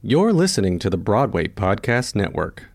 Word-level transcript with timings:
You're 0.00 0.32
listening 0.32 0.78
to 0.78 0.90
the 0.90 0.96
Broadway 0.96 1.48
Podcast 1.48 2.14
Network. 2.14 2.66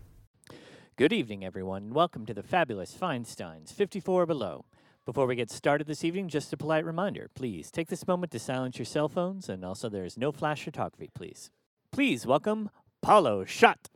Good 0.96 1.10
evening, 1.10 1.42
everyone. 1.42 1.84
And 1.84 1.94
welcome 1.94 2.26
to 2.26 2.34
the 2.34 2.42
fabulous 2.42 2.92
Feinstein's 2.92 3.72
54 3.72 4.26
Below. 4.26 4.66
Before 5.06 5.26
we 5.26 5.34
get 5.34 5.50
started 5.50 5.86
this 5.86 6.04
evening, 6.04 6.28
just 6.28 6.52
a 6.52 6.58
polite 6.58 6.84
reminder 6.84 7.30
please 7.34 7.70
take 7.70 7.88
this 7.88 8.06
moment 8.06 8.30
to 8.32 8.38
silence 8.38 8.78
your 8.78 8.84
cell 8.84 9.08
phones, 9.08 9.48
and 9.48 9.64
also 9.64 9.88
there 9.88 10.04
is 10.04 10.18
no 10.18 10.32
flash 10.32 10.64
photography, 10.64 11.08
please. 11.14 11.50
Please 11.90 12.26
welcome 12.26 12.68
Paulo 13.00 13.46
Szot. 13.46 13.86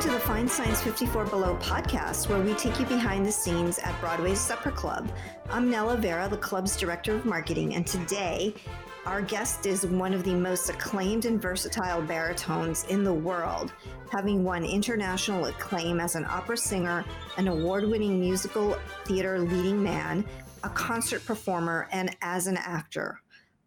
Welcome 0.00 0.18
to 0.18 0.26
the 0.26 0.32
Feinstein's 0.32 0.80
54 0.80 1.26
Below 1.26 1.56
podcast, 1.56 2.30
where 2.30 2.40
we 2.40 2.54
take 2.54 2.80
you 2.80 2.86
behind 2.86 3.26
the 3.26 3.30
scenes 3.30 3.78
at 3.80 4.00
Broadway's 4.00 4.40
Supper 4.40 4.70
Club. 4.70 5.12
I'm 5.50 5.70
Nella 5.70 5.98
Vera, 5.98 6.26
the 6.26 6.38
club's 6.38 6.74
director 6.74 7.14
of 7.14 7.26
marketing, 7.26 7.74
and 7.74 7.86
today 7.86 8.54
our 9.04 9.20
guest 9.20 9.66
is 9.66 9.84
one 9.84 10.14
of 10.14 10.24
the 10.24 10.32
most 10.32 10.70
acclaimed 10.70 11.26
and 11.26 11.38
versatile 11.38 12.00
baritones 12.00 12.84
in 12.84 13.04
the 13.04 13.12
world, 13.12 13.74
having 14.10 14.42
won 14.42 14.64
international 14.64 15.44
acclaim 15.44 16.00
as 16.00 16.14
an 16.14 16.24
opera 16.24 16.56
singer, 16.56 17.04
an 17.36 17.48
award 17.48 17.86
winning 17.86 18.18
musical 18.18 18.78
theater 19.04 19.38
leading 19.38 19.82
man, 19.82 20.24
a 20.64 20.70
concert 20.70 21.22
performer, 21.26 21.88
and 21.92 22.16
as 22.22 22.46
an 22.46 22.56
actor. 22.56 23.20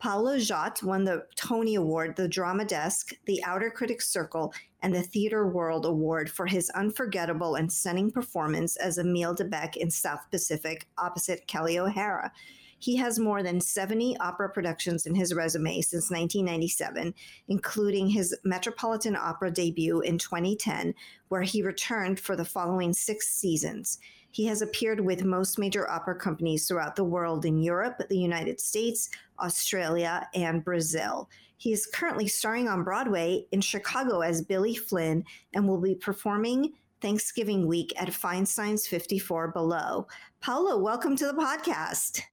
Paulo 0.03 0.35
Szot 0.35 0.83
won 0.83 1.05
the 1.05 1.25
Tony 1.37 1.75
Award, 1.75 2.17
the 2.17 2.27
Drama 2.27 2.65
Desk, 2.65 3.13
the 3.23 3.41
Outer 3.45 3.71
Critics 3.71 4.09
Circle, 4.09 4.53
and 4.81 4.93
the 4.93 5.01
Theater 5.01 5.47
World 5.47 5.85
Award 5.85 6.29
for 6.29 6.45
his 6.45 6.69
unforgettable 6.71 7.55
and 7.55 7.71
stunning 7.71 8.11
performance 8.11 8.75
as 8.75 8.97
Emile 8.97 9.33
de 9.33 9.45
Becque 9.45 9.77
in 9.77 9.89
South 9.89 10.19
Pacific 10.29 10.89
opposite 10.97 11.47
Kelli 11.47 11.77
O'Hara. 11.77 12.33
He 12.83 12.97
has 12.97 13.17
more 13.17 13.43
than 13.43 13.61
70 13.61 14.17
opera 14.17 14.49
productions 14.49 15.05
in 15.05 15.15
his 15.15 15.33
resume 15.33 15.79
since 15.79 16.11
1997, 16.11 17.13
including 17.47 18.09
his 18.09 18.35
Metropolitan 18.43 19.15
Opera 19.15 19.51
debut 19.51 20.01
in 20.01 20.17
2010, 20.17 20.93
where 21.29 21.43
he 21.43 21.61
returned 21.61 22.19
for 22.19 22.35
the 22.35 22.43
following 22.43 22.91
six 22.91 23.29
seasons. 23.29 23.99
He 24.31 24.47
has 24.47 24.61
appeared 24.61 24.99
with 24.99 25.23
most 25.23 25.57
major 25.57 25.89
opera 25.89 26.15
companies 26.15 26.67
throughout 26.67 26.97
the 26.97 27.05
world 27.05 27.45
in 27.45 27.57
Europe, 27.57 28.01
the 28.09 28.17
United 28.17 28.59
States, 28.59 29.09
Australia, 29.39 30.27
and 30.35 30.65
Brazil. 30.65 31.29
He 31.55 31.71
is 31.71 31.87
currently 31.87 32.27
starring 32.27 32.67
on 32.67 32.83
Broadway 32.83 33.45
in 33.53 33.61
Chicago 33.61 34.19
as 34.19 34.41
Billy 34.41 34.75
Flynn 34.75 35.23
and 35.53 35.69
will 35.69 35.79
be 35.79 35.95
performing 35.95 36.73
Thanksgiving 36.99 37.65
week 37.65 37.93
at 37.95 38.09
Feinstein's 38.09 38.87
54 38.87 39.53
Below. 39.53 40.05
Paulo, 40.41 40.77
welcome 40.77 41.15
to 41.15 41.25
the 41.25 41.33
podcast. 41.33 42.23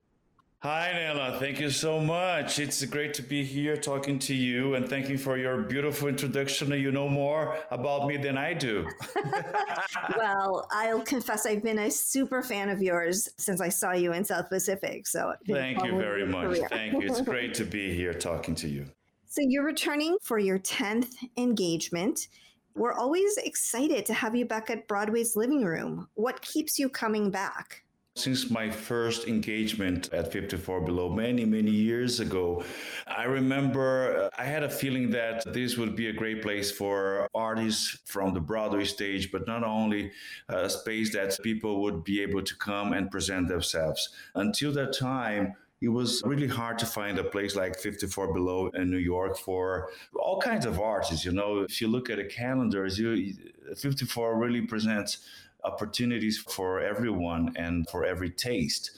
Hi, 0.62 0.92
Nella. 0.92 1.38
Thank 1.40 1.58
you 1.58 1.70
so 1.70 1.98
much. 1.98 2.58
It's 2.58 2.84
great 2.84 3.14
to 3.14 3.22
be 3.22 3.42
here 3.42 3.78
talking 3.78 4.18
to 4.18 4.34
you, 4.34 4.74
and 4.74 4.86
thank 4.86 5.08
you 5.08 5.16
for 5.16 5.38
your 5.38 5.62
beautiful 5.62 6.08
introduction. 6.08 6.70
You 6.72 6.92
know 6.92 7.08
more 7.08 7.56
about 7.70 8.06
me 8.06 8.18
than 8.18 8.36
I 8.36 8.52
do. 8.52 8.86
well, 10.18 10.68
I'll 10.70 11.00
confess, 11.00 11.46
I've 11.46 11.62
been 11.62 11.78
a 11.78 11.90
super 11.90 12.42
fan 12.42 12.68
of 12.68 12.82
yours 12.82 13.26
since 13.38 13.62
I 13.62 13.70
saw 13.70 13.92
you 13.92 14.12
in 14.12 14.22
South 14.22 14.50
Pacific. 14.50 15.06
So 15.06 15.32
thank 15.48 15.82
you 15.82 15.96
very 15.96 16.26
much. 16.26 16.48
Career. 16.48 16.68
Thank 16.68 16.92
you. 16.92 17.08
It's 17.08 17.20
great 17.32 17.54
to 17.54 17.64
be 17.64 17.94
here 17.94 18.12
talking 18.12 18.54
to 18.56 18.68
you. 18.68 18.84
So 19.28 19.40
you're 19.40 19.64
returning 19.64 20.18
for 20.20 20.38
your 20.38 20.58
10th 20.58 21.14
engagement. 21.38 22.28
We're 22.74 22.92
always 22.92 23.38
excited 23.38 24.04
to 24.04 24.12
have 24.12 24.36
you 24.36 24.44
back 24.44 24.68
at 24.68 24.86
Broadway's 24.86 25.36
living 25.36 25.64
room. 25.64 26.08
What 26.16 26.42
keeps 26.42 26.78
you 26.78 26.90
coming 26.90 27.30
back? 27.30 27.82
Since 28.20 28.50
my 28.50 28.70
first 28.70 29.26
engagement 29.26 30.12
at 30.12 30.30
54 30.30 30.82
Below 30.82 31.08
many, 31.08 31.46
many 31.46 31.70
years 31.70 32.20
ago, 32.20 32.62
I 33.06 33.24
remember 33.24 34.24
uh, 34.24 34.28
I 34.38 34.44
had 34.44 34.62
a 34.62 34.68
feeling 34.68 35.08
that 35.12 35.50
this 35.54 35.78
would 35.78 35.96
be 35.96 36.08
a 36.08 36.12
great 36.12 36.42
place 36.42 36.70
for 36.70 37.26
artists 37.34 37.98
from 38.04 38.34
the 38.34 38.40
Broadway 38.40 38.84
stage, 38.84 39.32
but 39.32 39.46
not 39.46 39.64
only 39.64 40.12
a 40.50 40.68
space 40.68 41.14
that 41.14 41.38
people 41.42 41.80
would 41.80 42.04
be 42.04 42.20
able 42.20 42.42
to 42.42 42.54
come 42.56 42.92
and 42.92 43.10
present 43.10 43.48
themselves. 43.48 44.10
Until 44.34 44.70
that 44.72 44.92
time, 44.92 45.54
it 45.80 45.88
was 45.88 46.22
really 46.26 46.46
hard 46.46 46.78
to 46.80 46.84
find 46.84 47.18
a 47.18 47.24
place 47.24 47.56
like 47.56 47.78
54 47.78 48.34
Below 48.34 48.68
in 48.74 48.90
New 48.90 48.98
York 48.98 49.38
for 49.38 49.88
all 50.14 50.38
kinds 50.38 50.66
of 50.66 50.78
artists. 50.78 51.24
You 51.24 51.32
know, 51.32 51.60
if 51.60 51.80
you 51.80 51.88
look 51.88 52.10
at 52.10 52.18
the 52.18 52.24
calendars, 52.24 52.98
you 52.98 53.32
54 53.74 54.36
really 54.36 54.60
presents 54.60 55.26
opportunities 55.64 56.38
for 56.38 56.80
everyone 56.80 57.52
and 57.56 57.88
for 57.88 58.04
every 58.04 58.30
taste. 58.30 58.90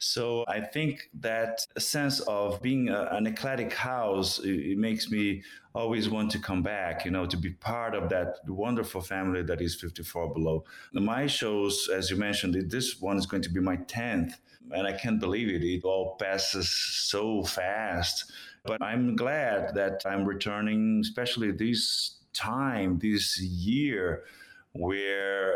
So 0.00 0.46
I 0.48 0.62
think 0.62 1.10
that 1.20 1.66
sense 1.78 2.20
of 2.20 2.62
being 2.62 2.88
a, 2.88 3.08
an 3.12 3.26
eclectic 3.26 3.74
house, 3.74 4.38
it, 4.38 4.48
it, 4.48 4.78
makes 4.78 5.10
me 5.10 5.42
always 5.74 6.08
want 6.08 6.30
to 6.30 6.38
come 6.38 6.62
back, 6.62 7.04
you 7.04 7.10
know, 7.10 7.26
to 7.26 7.36
be 7.36 7.50
part 7.50 7.94
of 7.94 8.08
that 8.08 8.36
wonderful 8.48 9.02
family 9.02 9.42
that 9.42 9.60
is 9.60 9.74
54 9.74 10.32
Below. 10.32 10.64
My 10.94 11.26
shows, 11.26 11.90
as 11.94 12.10
you 12.10 12.16
mentioned, 12.16 12.70
this 12.70 12.98
one 12.98 13.18
is 13.18 13.26
going 13.26 13.42
to 13.42 13.50
be 13.50 13.60
my 13.60 13.76
10th, 13.76 14.32
and 14.72 14.86
I 14.86 14.92
can't 14.92 15.20
believe 15.20 15.48
it. 15.48 15.62
It 15.62 15.84
all 15.84 16.16
passes 16.18 16.70
so 16.70 17.44
fast. 17.44 18.32
But 18.64 18.82
I'm 18.82 19.16
glad 19.16 19.74
that 19.74 20.00
I'm 20.06 20.24
returning, 20.24 21.00
especially 21.02 21.50
this 21.50 22.16
time, 22.32 22.98
this 22.98 23.38
year 23.38 24.24
where 24.72 25.54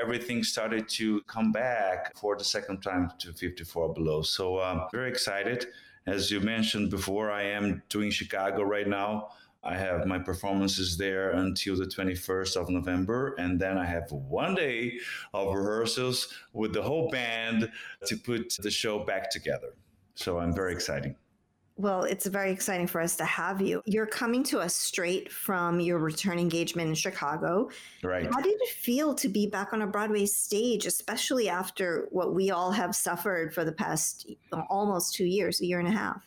everything 0.00 0.42
started 0.42 0.88
to 0.88 1.20
come 1.22 1.52
back 1.52 2.16
for 2.16 2.36
the 2.36 2.44
second 2.44 2.80
time 2.80 3.10
to 3.18 3.32
54 3.32 3.94
below. 3.94 4.22
So 4.22 4.60
I'm 4.60 4.80
um, 4.80 4.86
very 4.92 5.08
excited. 5.08 5.66
As 6.06 6.30
you 6.30 6.40
mentioned 6.40 6.90
before, 6.90 7.30
I 7.30 7.42
am 7.42 7.82
doing 7.88 8.10
Chicago 8.10 8.62
right 8.62 8.86
now. 8.86 9.28
I 9.64 9.76
have 9.76 10.06
my 10.06 10.18
performances 10.18 10.96
there 10.96 11.30
until 11.32 11.76
the 11.76 11.86
21st 11.86 12.56
of 12.56 12.68
November. 12.68 13.34
And 13.38 13.58
then 13.58 13.76
I 13.76 13.84
have 13.84 14.10
one 14.12 14.54
day 14.54 15.00
of 15.34 15.52
rehearsals 15.52 16.32
with 16.52 16.72
the 16.72 16.82
whole 16.82 17.10
band 17.10 17.70
to 18.06 18.16
put 18.16 18.56
the 18.62 18.70
show 18.70 19.04
back 19.04 19.30
together. 19.30 19.74
So 20.14 20.38
I'm 20.38 20.54
very 20.54 20.72
excited. 20.72 21.16
Well, 21.78 22.04
it's 22.04 22.24
very 22.26 22.50
exciting 22.50 22.86
for 22.86 23.02
us 23.02 23.16
to 23.16 23.24
have 23.26 23.60
you. 23.60 23.82
You're 23.84 24.06
coming 24.06 24.42
to 24.44 24.60
us 24.60 24.74
straight 24.74 25.30
from 25.30 25.78
your 25.78 25.98
return 25.98 26.38
engagement 26.38 26.88
in 26.88 26.94
Chicago. 26.94 27.68
Right. 28.02 28.24
How 28.24 28.40
did 28.40 28.54
it 28.58 28.68
feel 28.70 29.14
to 29.16 29.28
be 29.28 29.46
back 29.46 29.74
on 29.74 29.82
a 29.82 29.86
Broadway 29.86 30.24
stage, 30.24 30.86
especially 30.86 31.50
after 31.50 32.08
what 32.10 32.34
we 32.34 32.50
all 32.50 32.70
have 32.70 32.96
suffered 32.96 33.52
for 33.52 33.62
the 33.62 33.72
past 33.72 34.30
almost 34.70 35.14
two 35.14 35.26
years, 35.26 35.60
a 35.60 35.66
year 35.66 35.78
and 35.78 35.88
a 35.88 35.92
half? 35.92 36.22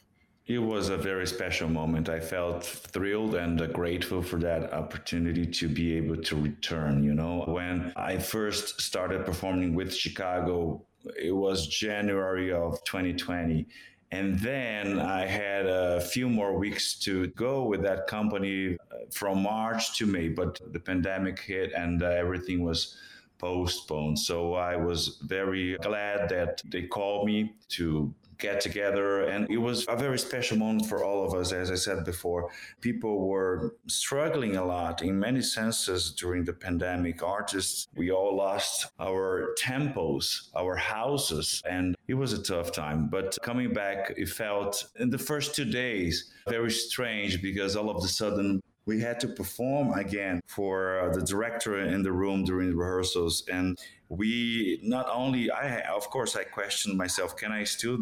It 0.45 0.59
was 0.59 0.89
a 0.89 0.97
very 0.97 1.25
special 1.25 1.67
moment. 1.67 2.09
I 2.09 2.19
felt 2.19 2.63
thrilled 2.63 3.35
and 3.35 3.71
grateful 3.73 4.21
for 4.21 4.37
that 4.37 4.71
opportunity 4.71 5.45
to 5.45 5.67
be 5.67 5.95
able 5.97 6.17
to 6.17 6.35
return. 6.35 7.03
You 7.03 7.13
know, 7.13 7.45
when 7.47 7.91
I 7.95 8.17
first 8.17 8.81
started 8.81 9.25
performing 9.25 9.73
with 9.73 9.93
Chicago, 9.93 10.85
it 11.21 11.31
was 11.31 11.67
January 11.67 12.51
of 12.51 12.83
2020 12.83 13.67
and 14.11 14.39
then 14.39 14.99
I 14.99 15.25
had 15.25 15.67
a 15.67 16.01
few 16.01 16.29
more 16.29 16.57
weeks 16.57 16.95
to 16.99 17.27
go 17.27 17.63
with 17.63 17.83
that 17.83 18.07
company 18.07 18.75
uh, 18.75 18.95
from 19.11 19.43
March 19.43 19.97
to 19.97 20.05
May, 20.07 20.29
but 20.29 20.59
the 20.73 20.79
pandemic 20.79 21.39
hit 21.39 21.73
and 21.73 22.01
uh, 22.01 22.07
everything 22.07 22.63
was 22.63 22.97
postponed. 23.37 24.17
So 24.17 24.55
I 24.55 24.75
was 24.75 25.19
very 25.23 25.77
glad 25.77 26.29
that 26.29 26.61
they 26.65 26.83
called 26.83 27.27
me 27.27 27.53
to 27.69 28.13
get 28.39 28.61
together. 28.61 29.23
And 29.25 29.49
it 29.49 29.57
was 29.57 29.85
a 29.87 29.95
very 29.95 30.17
special 30.17 30.57
moment 30.57 30.87
for 30.87 31.03
all 31.03 31.25
of 31.25 31.33
us. 31.33 31.51
As 31.51 31.69
I 31.69 31.75
said 31.75 32.05
before, 32.05 32.49
people 32.81 33.27
were 33.27 33.75
struggling 33.87 34.55
a 34.55 34.65
lot 34.65 35.01
in 35.01 35.19
many 35.19 35.41
senses 35.41 36.11
during 36.11 36.45
the 36.45 36.53
pandemic. 36.53 37.21
Artists, 37.21 37.87
we 37.95 38.11
all 38.11 38.35
lost 38.35 38.87
our 38.99 39.53
tempos, 39.59 40.49
our 40.55 40.75
houses, 40.75 41.61
and 41.69 41.95
it 42.07 42.15
was 42.15 42.33
a 42.33 42.41
tough 42.41 42.71
time. 42.71 43.09
But 43.09 43.37
coming 43.43 43.73
back, 43.73 44.13
it 44.17 44.29
felt 44.29 44.87
in 44.97 45.09
the 45.09 45.17
first 45.17 45.55
two 45.55 45.65
days 45.65 46.31
very 46.47 46.71
strange 46.71 47.41
because 47.41 47.75
all 47.75 47.89
of 47.89 48.03
a 48.03 48.07
sudden 48.07 48.61
we 48.85 48.99
had 48.99 49.19
to 49.19 49.27
perform 49.27 49.93
again 49.93 50.41
for 50.47 50.99
uh, 50.99 51.13
the 51.13 51.21
director 51.21 51.77
in 51.77 52.01
the 52.01 52.11
room 52.11 52.43
during 52.43 52.69
the 52.71 52.75
rehearsals 52.75 53.43
and 53.51 53.77
we 54.09 54.79
not 54.81 55.07
only 55.13 55.51
i 55.51 55.79
of 55.81 56.09
course 56.09 56.35
i 56.35 56.43
questioned 56.43 56.97
myself 56.97 57.35
can 57.37 57.51
i 57.51 57.63
still 57.63 57.99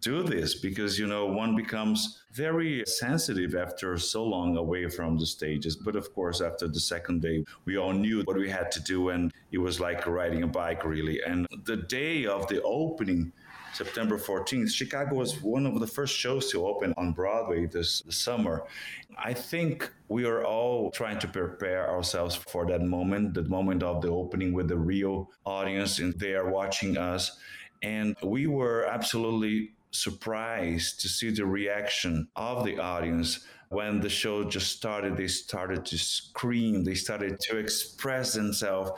do 0.00 0.22
this 0.22 0.54
because 0.54 0.98
you 0.98 1.06
know 1.06 1.26
one 1.26 1.54
becomes 1.56 2.22
very 2.32 2.82
sensitive 2.86 3.54
after 3.54 3.96
so 3.98 4.24
long 4.24 4.56
away 4.56 4.88
from 4.88 5.18
the 5.18 5.26
stages 5.26 5.76
but 5.76 5.96
of 5.96 6.12
course 6.14 6.40
after 6.40 6.68
the 6.68 6.80
second 6.80 7.20
day 7.20 7.44
we 7.64 7.76
all 7.76 7.92
knew 7.92 8.22
what 8.22 8.36
we 8.36 8.48
had 8.48 8.70
to 8.70 8.80
do 8.80 9.10
and 9.10 9.32
it 9.52 9.58
was 9.58 9.80
like 9.80 10.06
riding 10.06 10.42
a 10.42 10.46
bike 10.46 10.84
really 10.84 11.20
and 11.26 11.46
the 11.64 11.76
day 11.76 12.26
of 12.26 12.46
the 12.48 12.62
opening 12.62 13.32
September 13.72 14.18
14th. 14.18 14.70
Chicago 14.70 15.14
was 15.14 15.40
one 15.42 15.64
of 15.64 15.78
the 15.78 15.86
first 15.86 16.16
shows 16.16 16.50
to 16.50 16.66
open 16.66 16.92
on 16.96 17.12
Broadway 17.12 17.66
this, 17.66 18.02
summer. 18.08 18.64
I 19.16 19.32
think 19.32 19.90
we 20.08 20.24
are 20.24 20.44
all 20.44 20.90
trying 20.90 21.18
to 21.20 21.28
prepare 21.28 21.88
ourselves 21.88 22.34
for 22.34 22.66
that 22.66 22.82
moment, 22.82 23.34
the 23.34 23.44
moment 23.44 23.82
of 23.82 24.02
the 24.02 24.08
opening 24.08 24.52
with 24.52 24.68
the 24.68 24.76
real 24.76 25.30
audience, 25.44 25.98
and 25.98 26.18
they 26.18 26.34
are 26.34 26.50
watching 26.50 26.96
us. 26.96 27.38
And 27.82 28.16
we 28.22 28.46
were 28.46 28.86
absolutely 28.86 29.72
surprised 29.90 31.00
to 31.00 31.08
see 31.08 31.30
the 31.30 31.46
reaction 31.46 32.28
of 32.36 32.64
the 32.64 32.78
audience 32.78 33.46
when 33.68 34.00
the 34.00 34.08
show 34.08 34.44
just 34.44 34.76
started. 34.76 35.16
They 35.16 35.28
started 35.28 35.84
to 35.86 35.98
scream. 35.98 36.84
They 36.84 36.94
started 36.94 37.38
to 37.40 37.58
express 37.58 38.34
themselves 38.34 38.92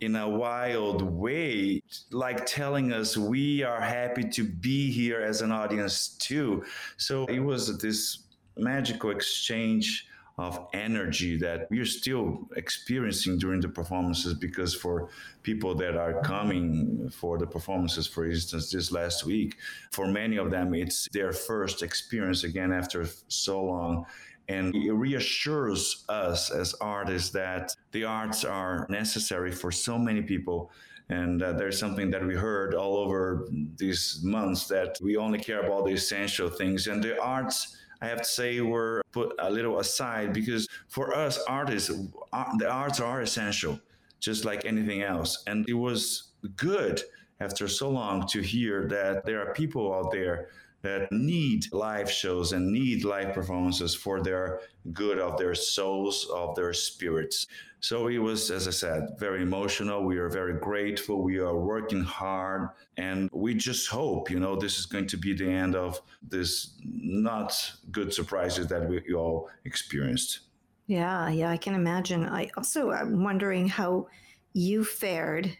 in 0.00 0.16
a 0.16 0.28
wild 0.28 1.02
way 1.02 1.80
like 2.10 2.44
telling 2.44 2.92
us 2.92 3.16
we 3.16 3.62
are 3.62 3.80
happy 3.80 4.24
to 4.24 4.44
be 4.44 4.90
here 4.90 5.20
as 5.20 5.40
an 5.40 5.52
audience 5.52 6.08
too. 6.08 6.64
So 6.96 7.24
it 7.26 7.38
was 7.38 7.78
this 7.78 8.24
magical 8.56 9.10
exchange 9.10 10.08
of 10.36 10.66
energy 10.72 11.36
that 11.36 11.68
we're 11.70 11.84
still 11.84 12.48
experiencing 12.56 13.38
during 13.38 13.60
the 13.60 13.68
performances 13.68 14.34
because 14.34 14.74
for 14.74 15.08
people 15.44 15.76
that 15.76 15.96
are 15.96 16.20
coming 16.22 17.08
for 17.08 17.38
the 17.38 17.46
performances 17.46 18.06
for 18.06 18.28
instance 18.28 18.72
this 18.72 18.90
last 18.90 19.24
week 19.24 19.56
for 19.92 20.08
many 20.08 20.36
of 20.36 20.50
them 20.50 20.74
it's 20.74 21.08
their 21.12 21.32
first 21.32 21.84
experience 21.84 22.44
again 22.44 22.72
after 22.72 23.06
so 23.28 23.62
long. 23.64 24.06
And 24.48 24.74
it 24.74 24.92
reassures 24.92 26.04
us 26.08 26.50
as 26.50 26.74
artists 26.74 27.30
that 27.30 27.74
the 27.92 28.04
arts 28.04 28.44
are 28.44 28.86
necessary 28.90 29.50
for 29.50 29.72
so 29.72 29.98
many 29.98 30.20
people. 30.20 30.70
And 31.08 31.42
uh, 31.42 31.52
there's 31.52 31.78
something 31.78 32.10
that 32.10 32.26
we 32.26 32.34
heard 32.34 32.74
all 32.74 32.96
over 32.98 33.48
these 33.76 34.20
months 34.22 34.66
that 34.68 34.98
we 35.02 35.16
only 35.16 35.38
care 35.38 35.62
about 35.64 35.86
the 35.86 35.92
essential 35.92 36.50
things. 36.50 36.86
And 36.88 37.02
the 37.02 37.18
arts 37.22 37.76
I 38.04 38.08
have 38.08 38.18
to 38.18 38.28
say 38.28 38.60
were 38.60 39.00
put 39.12 39.34
a 39.38 39.50
little 39.50 39.78
aside 39.78 40.34
because 40.34 40.68
for 40.88 41.16
us 41.16 41.38
artists, 41.48 41.90
uh, 42.34 42.56
the 42.58 42.68
arts 42.68 43.00
are 43.00 43.22
essential, 43.22 43.80
just 44.20 44.44
like 44.44 44.66
anything 44.66 45.00
else. 45.02 45.42
And 45.46 45.66
it 45.68 45.74
was 45.74 46.32
good 46.56 47.02
after 47.40 47.66
so 47.66 47.88
long 47.88 48.26
to 48.28 48.42
hear 48.42 48.86
that 48.88 49.24
there 49.24 49.40
are 49.40 49.54
people 49.54 49.94
out 49.94 50.12
there 50.12 50.48
that 50.84 51.10
need 51.10 51.72
live 51.72 52.10
shows 52.10 52.52
and 52.52 52.70
need 52.70 53.04
live 53.04 53.32
performances 53.32 53.94
for 53.94 54.22
their 54.22 54.60
good 54.92 55.18
of 55.18 55.38
their 55.38 55.54
souls, 55.54 56.28
of 56.32 56.54
their 56.54 56.74
spirits. 56.74 57.46
So 57.80 58.08
it 58.08 58.18
was, 58.18 58.50
as 58.50 58.68
I 58.68 58.70
said, 58.70 59.16
very 59.18 59.40
emotional. 59.40 60.04
We 60.04 60.18
are 60.18 60.28
very 60.28 60.60
grateful. 60.60 61.22
We 61.22 61.38
are 61.38 61.56
working 61.56 62.02
hard. 62.02 62.68
And 62.98 63.30
we 63.32 63.54
just 63.54 63.88
hope, 63.88 64.30
you 64.30 64.38
know, 64.38 64.56
this 64.56 64.78
is 64.78 64.84
going 64.84 65.06
to 65.06 65.16
be 65.16 65.32
the 65.32 65.48
end 65.48 65.74
of 65.74 66.02
this 66.22 66.74
not 66.82 67.54
good 67.90 68.12
surprises 68.12 68.66
that 68.66 68.86
we 68.86 69.14
all 69.14 69.48
experienced. 69.64 70.40
Yeah, 70.86 71.30
yeah, 71.30 71.50
I 71.50 71.56
can 71.56 71.74
imagine. 71.74 72.26
I 72.28 72.50
also 72.58 72.92
am 72.92 73.24
wondering 73.24 73.68
how 73.68 74.08
you 74.52 74.84
fared 74.84 75.56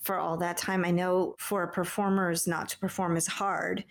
for 0.00 0.18
all 0.18 0.36
that 0.38 0.56
time. 0.56 0.84
I 0.84 0.90
know 0.90 1.36
for 1.38 1.64
performers 1.68 2.48
not 2.48 2.68
to 2.70 2.78
perform 2.78 3.16
is 3.16 3.28
hard 3.28 3.84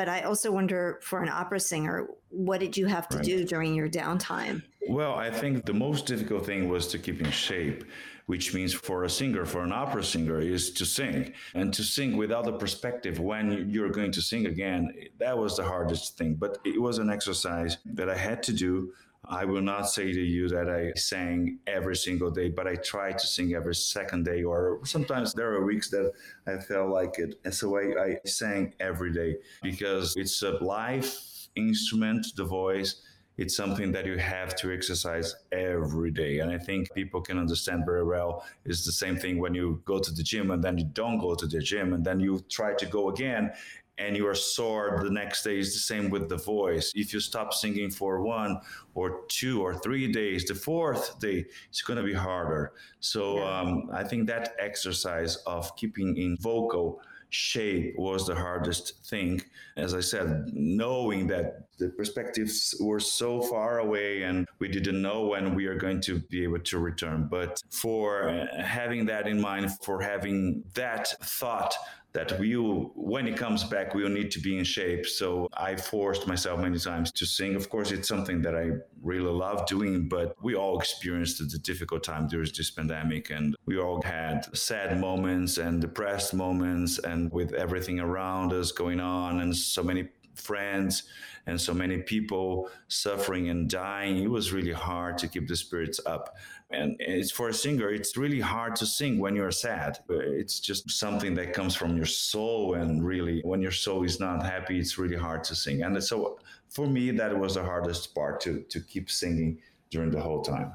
but 0.00 0.08
I 0.08 0.22
also 0.22 0.50
wonder 0.50 0.98
for 1.02 1.22
an 1.22 1.28
opera 1.28 1.60
singer, 1.60 2.08
what 2.30 2.58
did 2.60 2.74
you 2.74 2.86
have 2.86 3.06
to 3.10 3.18
right. 3.18 3.26
do 3.26 3.44
during 3.44 3.74
your 3.74 3.86
downtime? 3.86 4.62
Well, 4.88 5.12
I 5.12 5.30
think 5.30 5.66
the 5.66 5.74
most 5.74 6.06
difficult 6.06 6.46
thing 6.46 6.70
was 6.70 6.86
to 6.92 6.98
keep 6.98 7.20
in 7.20 7.30
shape, 7.30 7.84
which 8.24 8.54
means 8.54 8.72
for 8.72 9.04
a 9.04 9.10
singer, 9.10 9.44
for 9.44 9.62
an 9.62 9.72
opera 9.72 10.02
singer, 10.02 10.40
is 10.40 10.70
to 10.70 10.86
sing 10.86 11.34
and 11.52 11.70
to 11.74 11.82
sing 11.82 12.16
without 12.16 12.48
a 12.48 12.52
perspective 12.52 13.20
when 13.20 13.68
you're 13.68 13.90
going 13.90 14.12
to 14.12 14.22
sing 14.22 14.46
again. 14.46 14.90
That 15.18 15.36
was 15.36 15.58
the 15.58 15.64
hardest 15.64 16.16
thing, 16.16 16.36
but 16.36 16.56
it 16.64 16.80
was 16.80 16.96
an 16.96 17.10
exercise 17.10 17.76
that 17.84 18.08
I 18.08 18.16
had 18.16 18.42
to 18.44 18.54
do 18.54 18.94
I 19.28 19.44
will 19.44 19.60
not 19.60 19.88
say 19.88 20.12
to 20.12 20.20
you 20.20 20.48
that 20.48 20.68
I 20.68 20.98
sang 20.98 21.58
every 21.66 21.96
single 21.96 22.30
day, 22.30 22.48
but 22.48 22.66
I 22.66 22.76
try 22.76 23.12
to 23.12 23.26
sing 23.26 23.54
every 23.54 23.74
second 23.74 24.24
day, 24.24 24.42
or 24.42 24.80
sometimes 24.84 25.34
there 25.34 25.52
are 25.52 25.64
weeks 25.64 25.90
that 25.90 26.12
I 26.46 26.56
felt 26.58 26.90
like 26.90 27.18
it. 27.18 27.38
And 27.44 27.54
so 27.54 27.78
I, 27.78 28.02
I 28.02 28.16
sang 28.26 28.74
every 28.80 29.12
day 29.12 29.36
because 29.62 30.16
it's 30.16 30.42
a 30.42 30.52
live 30.52 31.14
instrument, 31.54 32.26
the 32.36 32.44
voice. 32.44 33.02
It's 33.36 33.56
something 33.56 33.92
that 33.92 34.04
you 34.04 34.18
have 34.18 34.54
to 34.56 34.72
exercise 34.72 35.34
every 35.52 36.10
day. 36.10 36.40
And 36.40 36.50
I 36.50 36.58
think 36.58 36.92
people 36.92 37.22
can 37.22 37.38
understand 37.38 37.84
very 37.86 38.04
well. 38.04 38.44
It's 38.66 38.84
the 38.84 38.92
same 38.92 39.16
thing 39.16 39.38
when 39.38 39.54
you 39.54 39.80
go 39.86 39.98
to 39.98 40.12
the 40.12 40.22
gym 40.22 40.50
and 40.50 40.62
then 40.62 40.76
you 40.76 40.84
don't 40.84 41.18
go 41.18 41.34
to 41.34 41.46
the 41.46 41.60
gym 41.60 41.94
and 41.94 42.04
then 42.04 42.20
you 42.20 42.44
try 42.50 42.74
to 42.74 42.86
go 42.86 43.08
again 43.08 43.52
and 44.00 44.16
you 44.16 44.26
are 44.26 44.34
sore 44.34 45.00
the 45.04 45.10
next 45.10 45.44
day 45.44 45.58
is 45.58 45.72
the 45.74 45.78
same 45.78 46.10
with 46.10 46.28
the 46.28 46.38
voice. 46.38 46.90
If 46.94 47.12
you 47.12 47.20
stop 47.20 47.52
singing 47.52 47.90
for 47.90 48.22
one 48.22 48.58
or 48.94 49.22
two 49.28 49.62
or 49.62 49.74
three 49.78 50.10
days 50.10 50.44
the 50.44 50.54
fourth 50.54 51.20
day 51.20 51.44
it's 51.68 51.82
going 51.82 51.98
to 51.98 52.02
be 52.02 52.14
harder. 52.14 52.72
So 53.00 53.38
um, 53.46 53.90
i 53.92 54.02
think 54.02 54.26
that 54.26 54.54
exercise 54.58 55.36
of 55.46 55.74
keeping 55.76 56.16
in 56.16 56.36
vocal 56.40 57.00
shape 57.32 57.94
was 57.96 58.26
the 58.26 58.34
hardest 58.34 59.06
thing. 59.06 59.40
As 59.76 59.94
i 59.94 60.00
said 60.00 60.50
knowing 60.52 61.26
that 61.28 61.68
the 61.78 61.88
perspectives 61.90 62.74
were 62.80 63.00
so 63.00 63.40
far 63.40 63.78
away 63.78 64.22
and 64.22 64.46
we 64.58 64.68
didn't 64.68 65.00
know 65.00 65.26
when 65.26 65.54
we 65.54 65.66
are 65.66 65.76
going 65.76 66.00
to 66.02 66.20
be 66.28 66.42
able 66.42 66.58
to 66.58 66.78
return. 66.78 67.26
But 67.30 67.62
for 67.70 68.46
having 68.58 69.06
that 69.06 69.26
in 69.26 69.40
mind 69.40 69.70
for 69.82 70.00
having 70.00 70.62
that 70.74 71.08
thought 71.22 71.74
that 72.12 72.38
we 72.40 72.56
will, 72.56 72.92
when 72.94 73.26
it 73.28 73.36
comes 73.36 73.64
back 73.64 73.94
we'll 73.94 74.08
need 74.08 74.30
to 74.32 74.40
be 74.40 74.58
in 74.58 74.64
shape. 74.64 75.06
So 75.06 75.48
i 75.54 75.76
forced 75.76 76.26
myself 76.26 76.60
many 76.60 76.78
times 76.78 77.12
to 77.12 77.26
sing. 77.26 77.54
Of 77.54 77.68
course 77.68 77.90
it's 77.92 78.08
something 78.08 78.42
that 78.42 78.54
i 78.54 78.70
really 79.02 79.30
love 79.30 79.66
doing 79.66 80.08
but 80.08 80.34
we 80.42 80.54
all 80.54 80.78
experienced 80.78 81.38
the 81.38 81.58
difficult 81.58 82.02
time 82.04 82.26
during 82.28 82.50
this 82.56 82.70
pandemic 82.70 83.30
and 83.30 83.56
we 83.66 83.78
all 83.78 84.02
had 84.02 84.44
sad 84.56 85.00
moments 85.00 85.58
and 85.58 85.80
depressed 85.80 86.34
moments 86.34 86.98
and 86.98 87.32
with 87.32 87.52
everything 87.54 87.98
around 88.00 88.52
us 88.52 88.72
going 88.72 89.00
on 89.00 89.40
and 89.40 89.56
so 89.56 89.82
many 89.82 90.08
friends 90.40 91.04
and 91.46 91.60
so 91.60 91.74
many 91.74 91.98
people 91.98 92.70
suffering 92.88 93.48
and 93.48 93.68
dying. 93.68 94.18
It 94.18 94.30
was 94.30 94.52
really 94.52 94.72
hard 94.72 95.18
to 95.18 95.28
keep 95.28 95.48
the 95.48 95.56
spirits 95.56 96.00
up. 96.06 96.36
And 96.70 96.96
it's 96.98 97.30
for 97.30 97.48
a 97.48 97.54
singer 97.54 97.90
it's 97.90 98.16
really 98.16 98.40
hard 98.40 98.76
to 98.76 98.86
sing 98.86 99.18
when 99.18 99.34
you're 99.36 99.50
sad. 99.50 99.98
It's 100.08 100.60
just 100.60 100.90
something 100.90 101.34
that 101.34 101.52
comes 101.52 101.74
from 101.74 101.96
your 101.96 102.06
soul 102.06 102.74
and 102.74 103.04
really 103.04 103.40
when 103.44 103.60
your 103.60 103.72
soul 103.72 104.04
is 104.04 104.20
not 104.20 104.44
happy 104.44 104.78
it's 104.78 104.98
really 104.98 105.16
hard 105.16 105.44
to 105.44 105.54
sing. 105.54 105.82
And 105.82 106.02
so 106.02 106.38
for 106.68 106.86
me 106.86 107.10
that 107.12 107.36
was 107.36 107.54
the 107.54 107.64
hardest 107.64 108.14
part 108.14 108.40
to 108.42 108.62
to 108.68 108.80
keep 108.80 109.10
singing 109.10 109.58
during 109.90 110.10
the 110.10 110.20
whole 110.20 110.42
time. 110.42 110.72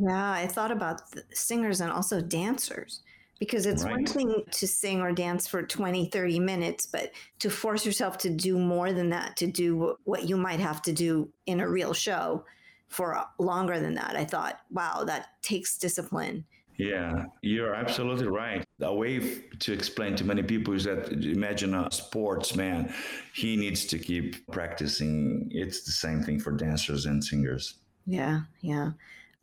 Yeah 0.00 0.32
i 0.32 0.46
thought 0.46 0.70
about 0.70 1.02
singers 1.32 1.80
and 1.80 1.92
also 1.92 2.20
dancers 2.20 3.02
because 3.42 3.66
it's 3.66 3.82
right. 3.82 3.94
one 3.94 4.06
thing 4.06 4.44
to 4.52 4.68
sing 4.68 5.00
or 5.00 5.10
dance 5.10 5.48
for 5.48 5.64
20 5.64 6.06
30 6.06 6.38
minutes 6.38 6.86
but 6.86 7.10
to 7.40 7.50
force 7.50 7.84
yourself 7.84 8.16
to 8.16 8.30
do 8.30 8.56
more 8.56 8.92
than 8.92 9.10
that 9.10 9.36
to 9.36 9.48
do 9.48 9.96
what 10.04 10.28
you 10.28 10.36
might 10.36 10.60
have 10.60 10.80
to 10.80 10.92
do 10.92 11.28
in 11.46 11.58
a 11.58 11.68
real 11.68 11.92
show 11.92 12.44
for 12.92 13.24
longer 13.38 13.80
than 13.80 13.94
that. 13.94 14.14
I 14.16 14.24
thought, 14.24 14.60
wow, 14.70 15.02
that 15.04 15.28
takes 15.42 15.78
discipline. 15.78 16.44
Yeah, 16.76 17.24
you're 17.40 17.74
absolutely 17.74 18.28
right. 18.28 18.64
A 18.80 18.94
way 18.94 19.18
to 19.58 19.72
explain 19.72 20.14
to 20.16 20.24
many 20.24 20.42
people 20.42 20.74
is 20.74 20.84
that 20.84 21.10
imagine 21.10 21.74
a 21.74 21.90
sportsman, 21.90 22.92
he 23.34 23.56
needs 23.56 23.86
to 23.86 23.98
keep 23.98 24.46
practicing. 24.52 25.48
It's 25.50 25.84
the 25.84 25.92
same 25.92 26.22
thing 26.22 26.38
for 26.38 26.52
dancers 26.52 27.06
and 27.06 27.24
singers. 27.24 27.74
Yeah, 28.06 28.42
yeah. 28.60 28.92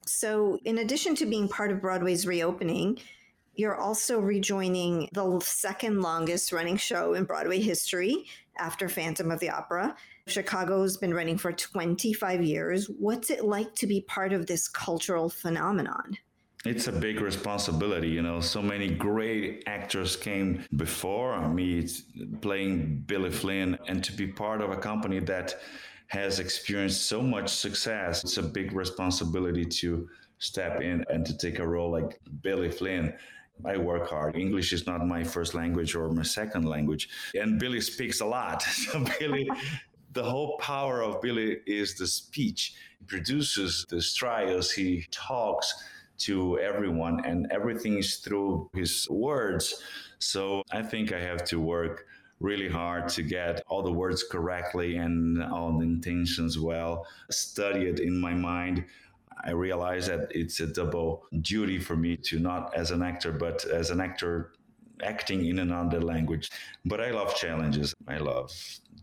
So, 0.05 0.59
in 0.65 0.79
addition 0.79 1.15
to 1.15 1.25
being 1.25 1.47
part 1.47 1.71
of 1.71 1.81
Broadway's 1.81 2.25
reopening, 2.27 2.99
you're 3.59 3.75
also 3.75 4.21
rejoining 4.21 5.09
the 5.11 5.37
second 5.41 6.01
longest 6.01 6.53
running 6.53 6.77
show 6.77 7.13
in 7.13 7.25
Broadway 7.25 7.59
history 7.59 8.25
after 8.57 8.87
Phantom 8.87 9.31
of 9.31 9.39
the 9.41 9.49
Opera. 9.49 9.97
Chicago's 10.27 10.95
been 10.95 11.13
running 11.13 11.37
for 11.37 11.51
25 11.51 12.41
years. 12.41 12.89
What's 12.89 13.29
it 13.29 13.43
like 13.43 13.75
to 13.75 13.85
be 13.85 13.99
part 13.99 14.31
of 14.31 14.47
this 14.47 14.69
cultural 14.69 15.27
phenomenon? 15.29 16.17
It's 16.63 16.87
a 16.87 16.93
big 16.93 17.19
responsibility, 17.19 18.07
you 18.07 18.21
know. 18.21 18.39
So 18.39 18.61
many 18.61 18.87
great 18.87 19.63
actors 19.67 20.15
came 20.15 20.63
before 20.77 21.45
me 21.49 21.85
playing 22.39 23.03
Billy 23.07 23.29
Flynn, 23.29 23.77
and 23.89 24.01
to 24.05 24.13
be 24.13 24.27
part 24.27 24.61
of 24.61 24.71
a 24.71 24.77
company 24.77 25.19
that 25.19 25.55
has 26.07 26.39
experienced 26.39 27.07
so 27.07 27.21
much 27.21 27.49
success, 27.49 28.23
it's 28.23 28.37
a 28.37 28.43
big 28.43 28.71
responsibility 28.71 29.65
to 29.65 30.07
step 30.37 30.79
in 30.79 31.03
and 31.09 31.25
to 31.25 31.37
take 31.37 31.59
a 31.59 31.67
role 31.67 31.91
like 31.91 32.21
Billy 32.41 32.71
Flynn. 32.71 33.13
I 33.65 33.77
work 33.77 34.09
hard. 34.09 34.35
English 34.35 34.73
is 34.73 34.85
not 34.87 35.05
my 35.05 35.23
first 35.23 35.53
language 35.53 35.95
or 35.95 36.09
my 36.09 36.23
second 36.23 36.65
language. 36.65 37.09
And 37.33 37.59
Billy 37.59 37.81
speaks 37.81 38.21
a 38.21 38.25
lot. 38.25 38.63
So 38.69 39.03
Billy 39.19 39.49
the 40.13 40.23
whole 40.23 40.57
power 40.57 41.03
of 41.03 41.21
Billy 41.21 41.57
is 41.65 41.95
the 41.95 42.07
speech. 42.07 42.73
He 42.99 43.05
produces 43.05 43.85
the 43.89 43.97
strios, 43.97 44.71
he 44.71 45.05
talks 45.11 45.83
to 46.19 46.59
everyone, 46.59 47.23
and 47.25 47.47
everything 47.51 47.97
is 47.97 48.17
through 48.17 48.69
his 48.73 49.07
words. 49.09 49.81
So 50.19 50.63
I 50.71 50.81
think 50.81 51.13
I 51.13 51.19
have 51.19 51.43
to 51.45 51.59
work 51.59 52.05
really 52.39 52.69
hard 52.69 53.09
to 53.09 53.21
get 53.21 53.61
all 53.67 53.83
the 53.83 53.91
words 53.91 54.23
correctly 54.23 54.95
and 54.97 55.43
all 55.43 55.77
the 55.77 55.85
intentions 55.85 56.57
well, 56.57 57.05
study 57.29 57.85
it 57.85 57.99
in 57.99 58.19
my 58.19 58.33
mind. 58.33 58.85
I 59.43 59.51
realize 59.51 60.07
that 60.07 60.27
it's 60.31 60.59
a 60.59 60.67
double 60.67 61.25
duty 61.41 61.79
for 61.79 61.95
me 61.95 62.17
to 62.17 62.39
not 62.39 62.73
as 62.75 62.91
an 62.91 63.01
actor, 63.01 63.31
but 63.31 63.65
as 63.65 63.89
an 63.89 64.01
actor 64.01 64.53
acting 65.01 65.45
in 65.45 65.59
another 65.59 66.01
language. 66.01 66.49
But 66.85 67.01
I 67.01 67.11
love 67.11 67.35
challenges. 67.35 67.93
I 68.07 68.17
love 68.17 68.51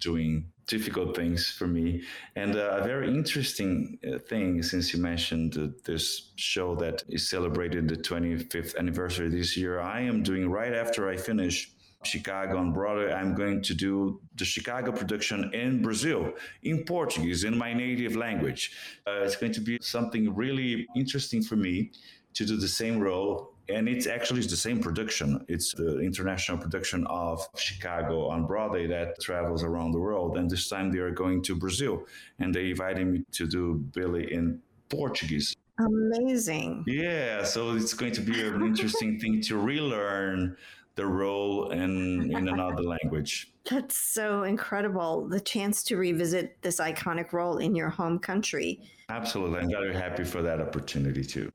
doing 0.00 0.50
difficult 0.66 1.16
things 1.16 1.48
for 1.48 1.66
me. 1.66 2.02
And 2.34 2.56
uh, 2.56 2.78
a 2.80 2.84
very 2.84 3.08
interesting 3.08 3.98
uh, 4.06 4.18
thing, 4.18 4.62
since 4.62 4.92
you 4.92 5.00
mentioned 5.00 5.56
uh, 5.56 5.68
this 5.84 6.32
show 6.36 6.74
that 6.76 7.04
is 7.08 7.30
celebrated 7.30 7.88
the 7.88 7.96
25th 7.96 8.76
anniversary 8.76 9.28
this 9.28 9.56
year, 9.56 9.80
I 9.80 10.00
am 10.00 10.22
doing 10.22 10.50
right 10.50 10.74
after 10.74 11.08
I 11.08 11.16
finish 11.16 11.70
Chicago 12.06 12.58
on 12.58 12.72
Broadway, 12.72 13.12
I'm 13.12 13.34
going 13.34 13.62
to 13.62 13.74
do 13.74 14.20
the 14.36 14.44
Chicago 14.44 14.92
production 14.92 15.52
in 15.52 15.82
Brazil, 15.82 16.32
in 16.62 16.84
Portuguese, 16.84 17.44
in 17.44 17.56
my 17.56 17.72
native 17.74 18.16
language. 18.16 18.72
Uh, 19.06 19.24
it's 19.24 19.36
going 19.36 19.52
to 19.52 19.60
be 19.60 19.78
something 19.80 20.34
really 20.34 20.86
interesting 20.96 21.42
for 21.42 21.56
me 21.56 21.90
to 22.34 22.44
do 22.44 22.56
the 22.56 22.68
same 22.68 22.98
role 22.98 23.56
and 23.68 23.88
it's 23.88 24.06
actually 24.06 24.42
the 24.42 24.56
same 24.56 24.80
production. 24.80 25.44
It's 25.48 25.74
the 25.74 25.98
international 26.00 26.58
production 26.58 27.06
of 27.08 27.46
Chicago 27.56 28.28
on 28.28 28.46
Broadway 28.46 28.86
that 28.86 29.20
travels 29.20 29.64
around 29.64 29.92
the 29.92 29.98
world. 29.98 30.36
And 30.36 30.48
this 30.48 30.68
time 30.68 30.92
they 30.92 30.98
are 30.98 31.10
going 31.10 31.42
to 31.42 31.56
Brazil, 31.56 32.04
and 32.38 32.54
they 32.54 32.70
invited 32.70 33.06
me 33.06 33.24
to 33.32 33.46
do 33.46 33.74
Billy 33.92 34.32
in 34.32 34.60
Portuguese. 34.88 35.56
Amazing. 35.78 36.84
Yeah, 36.86 37.44
so 37.44 37.72
it's 37.72 37.92
going 37.92 38.12
to 38.12 38.20
be 38.20 38.40
an 38.40 38.64
interesting 38.64 39.18
thing 39.18 39.40
to 39.42 39.58
relearn 39.58 40.56
the 40.96 41.06
role 41.06 41.70
in 41.70 42.34
in 42.34 42.48
another 42.48 42.82
language. 42.94 43.52
That's 43.70 43.96
so 43.96 44.42
incredible. 44.42 45.28
The 45.28 45.40
chance 45.40 45.82
to 45.84 45.96
revisit 45.96 46.60
this 46.62 46.80
iconic 46.80 47.32
role 47.32 47.58
in 47.58 47.74
your 47.74 47.90
home 47.90 48.18
country. 48.18 48.80
Absolutely. 49.08 49.60
I'm 49.60 49.70
very 49.70 49.94
happy 49.94 50.24
for 50.24 50.42
that 50.42 50.60
opportunity 50.60 51.24
too. 51.24 51.50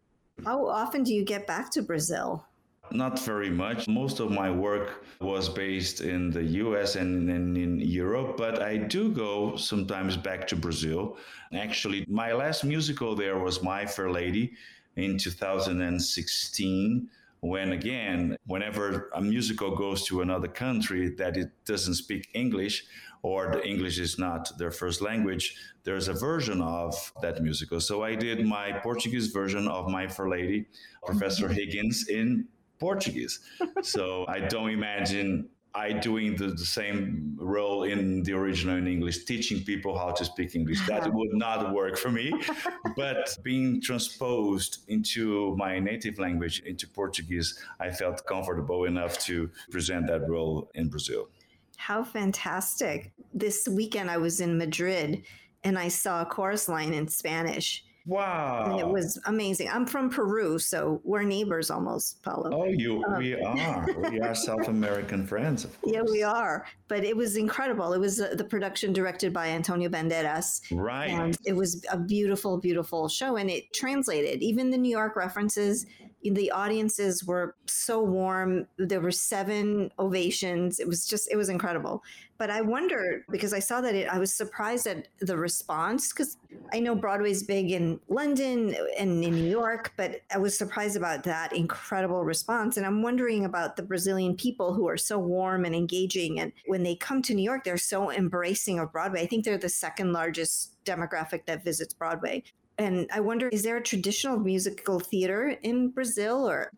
How 0.45 0.65
often 0.65 1.03
do 1.03 1.13
you 1.13 1.23
get 1.23 1.45
back 1.45 1.71
to 1.71 1.81
Brazil? 1.81 2.45
Not 2.91 3.19
very 3.19 3.49
much. 3.49 3.87
Most 3.87 4.19
of 4.19 4.31
my 4.31 4.51
work 4.51 5.05
was 5.21 5.47
based 5.47 6.01
in 6.01 6.29
the 6.29 6.43
US 6.43 6.95
and 6.95 7.29
in, 7.29 7.55
in, 7.55 7.79
Europe, 7.79 8.35
but 8.35 8.61
I 8.61 8.75
do 8.75 9.11
go 9.11 9.55
sometimes 9.55 10.17
back 10.17 10.45
to 10.47 10.57
Brazil. 10.57 11.17
Actually, 11.53 12.05
my 12.09 12.33
last 12.33 12.65
musical 12.65 13.15
there 13.15 13.39
was 13.39 13.63
My 13.63 13.85
Fair 13.85 14.11
Lady 14.11 14.51
in 14.97 15.17
2016 15.17 17.09
when 17.41 17.71
again 17.71 18.37
whenever 18.45 19.09
a 19.15 19.21
musical 19.21 19.75
goes 19.75 20.05
to 20.05 20.21
another 20.21 20.47
country 20.47 21.09
that 21.09 21.35
it 21.35 21.49
doesn't 21.65 21.95
speak 21.95 22.29
english 22.35 22.85
or 23.23 23.51
the 23.51 23.67
english 23.67 23.99
is 23.99 24.17
not 24.19 24.51
their 24.59 24.71
first 24.71 25.01
language 25.01 25.55
there's 25.83 26.07
a 26.07 26.13
version 26.13 26.61
of 26.61 27.11
that 27.21 27.41
musical. 27.41 27.79
So 27.79 28.03
i 28.03 28.15
did 28.15 28.45
my 28.45 28.73
portuguese 28.83 29.27
version 29.27 29.67
of 29.67 29.87
my 29.87 30.07
fair 30.07 30.29
lady 30.29 30.67
professor 31.05 31.45
mm-hmm. 31.45 31.55
higgins 31.55 32.07
in 32.07 32.47
portuguese. 32.79 33.39
So 33.81 34.25
i 34.27 34.39
don't 34.39 34.69
imagine 34.69 35.49
I 35.73 35.93
doing 35.93 36.35
the, 36.35 36.47
the, 36.47 36.65
same 36.65 37.37
role 37.39 37.83
in 37.83 38.23
the 38.23 38.33
original 38.33 38.75
in 38.75 38.87
English, 38.87 39.23
teaching 39.23 39.63
people 39.63 39.97
how 39.97 40.11
to 40.11 40.25
speak 40.25 40.53
English. 40.53 40.85
That 40.87 41.03
uh-huh. 41.03 41.11
would 41.13 41.33
not 41.33 41.73
work 41.73 41.97
for 41.97 42.11
me. 42.11 42.33
but 42.97 43.37
being 43.41 43.81
transposed 43.81 44.79
into 44.89 45.55
my 45.55 45.79
native 45.79 46.19
language, 46.19 46.61
into 46.65 46.87
Portuguese, 46.87 47.57
I 47.79 47.89
felt 47.91 48.25
comfortable 48.25 48.83
enough 48.83 49.17
to 49.19 49.49
present 49.69 50.07
that 50.07 50.27
role 50.29 50.69
in 50.75 50.89
Brazil. 50.89 51.29
How 51.77 52.03
fantastic. 52.03 53.13
This 53.33 53.67
weekend 53.67 54.11
I 54.11 54.17
was 54.17 54.41
in 54.41 54.57
Madrid 54.57 55.23
and 55.63 55.79
I 55.79 55.87
saw 55.87 56.21
a 56.21 56.25
chorus 56.25 56.67
line 56.67 56.93
in 56.93 57.07
Spanish 57.07 57.83
Wow. 58.05 58.65
And 58.65 58.79
it 58.79 58.87
was 58.87 59.19
amazing. 59.25 59.69
I'm 59.69 59.85
from 59.85 60.09
Peru, 60.09 60.57
so 60.57 61.01
we're 61.03 61.23
neighbors 61.23 61.69
almost, 61.69 62.21
Paulo. 62.23 62.49
Oh, 62.51 62.65
you 62.65 63.03
um, 63.03 63.17
we 63.17 63.35
are. 63.41 63.85
we 64.09 64.19
are 64.19 64.33
South 64.33 64.67
American 64.67 65.25
friends, 65.27 65.65
of 65.65 65.79
course. 65.81 65.93
Yeah, 65.93 66.01
we 66.01 66.23
are. 66.23 66.65
But 66.87 67.03
it 67.03 67.15
was 67.15 67.37
incredible. 67.37 67.93
It 67.93 67.99
was 67.99 68.19
uh, 68.19 68.33
the 68.35 68.43
production 68.43 68.91
directed 68.91 69.33
by 69.33 69.49
Antonio 69.49 69.89
Banderas. 69.89 70.61
Right. 70.71 71.11
And 71.11 71.37
it 71.45 71.53
was 71.53 71.85
a 71.91 71.97
beautiful, 71.97 72.57
beautiful 72.57 73.07
show. 73.07 73.37
And 73.37 73.49
it 73.49 73.71
translated. 73.73 74.41
Even 74.41 74.71
the 74.71 74.77
New 74.77 74.91
York 74.91 75.15
references 75.15 75.85
the 76.23 76.51
audiences 76.51 77.23
were 77.23 77.55
so 77.65 78.01
warm. 78.03 78.67
There 78.77 79.01
were 79.01 79.11
seven 79.11 79.91
ovations. 79.97 80.79
It 80.79 80.87
was 80.87 81.05
just, 81.05 81.31
it 81.31 81.35
was 81.35 81.49
incredible. 81.49 82.03
But 82.37 82.49
I 82.49 82.61
wondered 82.61 83.23
because 83.29 83.53
I 83.53 83.59
saw 83.59 83.81
that 83.81 83.93
it, 83.93 84.07
I 84.07 84.17
was 84.17 84.33
surprised 84.33 84.87
at 84.87 85.07
the 85.19 85.37
response 85.37 86.11
because 86.11 86.37
I 86.73 86.79
know 86.79 86.95
Broadway's 86.95 87.43
big 87.43 87.71
in 87.71 87.99
London 88.09 88.75
and 88.97 89.23
in 89.23 89.35
New 89.35 89.49
York, 89.49 89.93
but 89.95 90.21
I 90.33 90.39
was 90.39 90.57
surprised 90.57 90.97
about 90.97 91.23
that 91.25 91.53
incredible 91.53 92.23
response. 92.23 92.77
And 92.77 92.85
I'm 92.85 93.03
wondering 93.03 93.45
about 93.45 93.75
the 93.75 93.83
Brazilian 93.83 94.35
people 94.35 94.73
who 94.73 94.87
are 94.87 94.97
so 94.97 95.19
warm 95.19 95.65
and 95.65 95.75
engaging. 95.75 96.39
And 96.39 96.51
when 96.65 96.81
they 96.81 96.95
come 96.95 97.21
to 97.23 97.35
New 97.35 97.43
York, 97.43 97.63
they're 97.63 97.77
so 97.77 98.11
embracing 98.11 98.79
of 98.79 98.91
Broadway. 98.91 99.21
I 99.21 99.27
think 99.27 99.45
they're 99.45 99.59
the 99.59 99.69
second 99.69 100.11
largest 100.11 100.83
demographic 100.83 101.45
that 101.45 101.63
visits 101.63 101.93
Broadway. 101.93 102.43
And 102.77 103.09
I 103.13 103.19
wonder, 103.19 103.47
is 103.49 103.63
there 103.63 103.77
a 103.77 103.83
traditional 103.83 104.39
musical 104.39 104.99
theater 104.99 105.55
in 105.61 105.89
Brazil 105.89 106.49
or? 106.49 106.71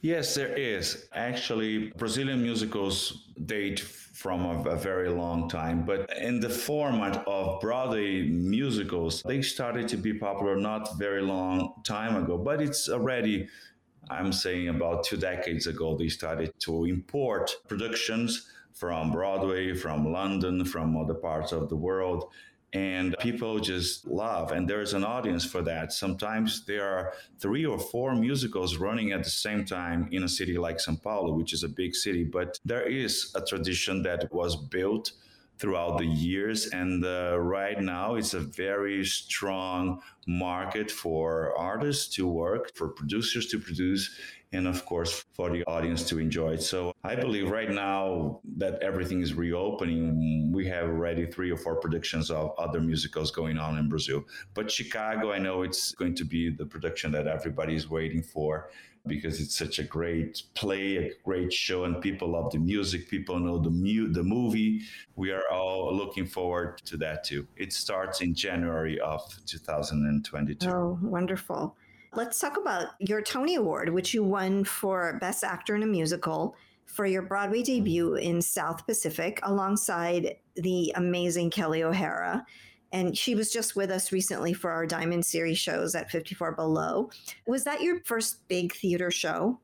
Yes, 0.00 0.34
there 0.34 0.54
is. 0.56 1.08
Actually, 1.12 1.92
Brazilian 1.96 2.42
musicals 2.42 3.28
date 3.46 3.80
from 3.80 4.44
a, 4.44 4.70
a, 4.70 4.76
very 4.76 5.08
long 5.08 5.48
time, 5.48 5.84
but 5.84 6.08
in 6.18 6.38
the 6.40 6.48
format 6.48 7.26
of 7.26 7.60
Broadway 7.60 8.28
musicals, 8.28 9.22
they 9.22 9.42
started 9.42 9.88
to 9.88 9.96
be 9.96 10.12
popular 10.12 10.56
not 10.56 10.98
very 10.98 11.22
long 11.22 11.74
time 11.84 12.16
ago, 12.22 12.36
but 12.38 12.60
it's 12.60 12.88
already 12.88 13.48
I'm 14.10 14.32
saying 14.32 14.68
about 14.68 15.04
two 15.04 15.16
decades 15.16 15.66
ago, 15.66 15.96
they 15.96 16.08
started 16.08 16.52
to 16.60 16.84
import 16.84 17.54
productions 17.68 18.48
from 18.72 19.10
Broadway, 19.10 19.74
from 19.74 20.12
London, 20.12 20.64
from 20.64 20.96
other 20.96 21.14
parts 21.14 21.52
of 21.52 21.68
the 21.68 21.76
world 21.76 22.30
and 22.72 23.16
people 23.20 23.58
just 23.58 24.06
love 24.06 24.52
and 24.52 24.68
there's 24.68 24.92
an 24.92 25.04
audience 25.04 25.44
for 25.44 25.62
that. 25.62 25.92
Sometimes 25.92 26.66
there 26.66 26.86
are 26.86 27.14
three 27.38 27.64
or 27.64 27.78
four 27.78 28.14
musicals 28.14 28.76
running 28.76 29.12
at 29.12 29.24
the 29.24 29.30
same 29.30 29.64
time 29.64 30.08
in 30.12 30.22
a 30.22 30.28
city 30.28 30.58
like 30.58 30.80
sao 30.80 30.96
paulo 30.96 31.32
which 31.34 31.52
is 31.52 31.62
a 31.62 31.68
big 31.68 31.94
city 31.94 32.24
but 32.24 32.58
there 32.64 32.86
is 32.86 33.32
a 33.34 33.40
tradition 33.40 34.02
that 34.02 34.32
was 34.32 34.56
built 34.56 35.12
throughout 35.58 35.98
the 35.98 36.06
years 36.06 36.68
and 36.68 37.04
uh, 37.04 37.38
right 37.38 37.80
now 37.80 38.14
it's 38.14 38.34
a 38.34 38.40
very 38.40 39.04
strong 39.04 40.00
market 40.26 40.90
for 40.90 41.56
artists 41.58 42.14
to 42.14 42.28
work 42.28 42.74
for 42.76 42.88
producers 42.88 43.46
to 43.48 43.58
produce 43.58 44.16
and 44.52 44.66
of 44.66 44.84
course 44.86 45.24
for 45.34 45.50
the 45.50 45.64
audience 45.66 46.02
to 46.04 46.18
enjoy 46.18 46.54
it. 46.54 46.62
So 46.62 46.92
I 47.04 47.14
believe 47.14 47.50
right 47.50 47.70
now 47.70 48.40
that 48.56 48.82
everything 48.82 49.20
is 49.20 49.34
reopening, 49.34 50.52
we 50.52 50.66
have 50.68 50.84
already 50.84 51.26
three 51.26 51.50
or 51.50 51.56
four 51.56 51.76
predictions 51.76 52.30
of 52.30 52.52
other 52.58 52.80
musicals 52.80 53.30
going 53.30 53.58
on 53.58 53.78
in 53.78 53.88
Brazil. 53.88 54.24
But 54.54 54.70
Chicago, 54.70 55.32
I 55.32 55.38
know 55.38 55.62
it's 55.62 55.92
going 55.92 56.14
to 56.16 56.24
be 56.24 56.50
the 56.50 56.66
production 56.66 57.12
that 57.12 57.26
everybody 57.26 57.74
is 57.74 57.90
waiting 57.90 58.22
for 58.22 58.70
because 59.06 59.40
it's 59.40 59.56
such 59.56 59.78
a 59.78 59.82
great 59.82 60.42
play, 60.54 60.96
a 60.96 61.12
great 61.24 61.52
show, 61.52 61.84
and 61.84 62.00
people 62.02 62.28
love 62.28 62.52
the 62.52 62.58
music. 62.58 63.08
People 63.08 63.38
know 63.38 63.58
the 63.58 63.70
mu- 63.70 64.12
the 64.12 64.22
movie. 64.22 64.82
We 65.16 65.30
are 65.30 65.48
all 65.50 65.94
looking 65.94 66.26
forward 66.26 66.78
to 66.86 66.96
that 66.98 67.24
too. 67.24 67.46
It 67.56 67.72
starts 67.72 68.20
in 68.20 68.34
January 68.34 69.00
of 69.00 69.22
2022. 69.46 70.68
Oh, 70.68 70.98
wonderful! 71.00 71.76
Let's 72.14 72.40
talk 72.40 72.56
about 72.56 72.88
your 73.00 73.20
Tony 73.20 73.56
Award, 73.56 73.90
which 73.90 74.14
you 74.14 74.24
won 74.24 74.64
for 74.64 75.18
Best 75.20 75.44
Actor 75.44 75.76
in 75.76 75.82
a 75.82 75.86
Musical 75.86 76.56
for 76.86 77.04
your 77.04 77.22
Broadway 77.22 77.62
debut 77.62 78.14
in 78.14 78.40
South 78.40 78.86
Pacific 78.86 79.38
alongside 79.42 80.36
the 80.56 80.92
amazing 80.96 81.50
Kelli 81.50 81.82
O'Hara. 81.82 82.46
And 82.92 83.16
she 83.16 83.34
was 83.34 83.52
just 83.52 83.76
with 83.76 83.90
us 83.90 84.10
recently 84.10 84.54
for 84.54 84.70
our 84.70 84.86
Diamond 84.86 85.26
Series 85.26 85.58
shows 85.58 85.94
at 85.94 86.10
54 86.10 86.52
Below. 86.52 87.10
Was 87.46 87.64
that 87.64 87.82
your 87.82 88.00
first 88.04 88.48
big 88.48 88.74
theater 88.74 89.10
show? 89.10 89.60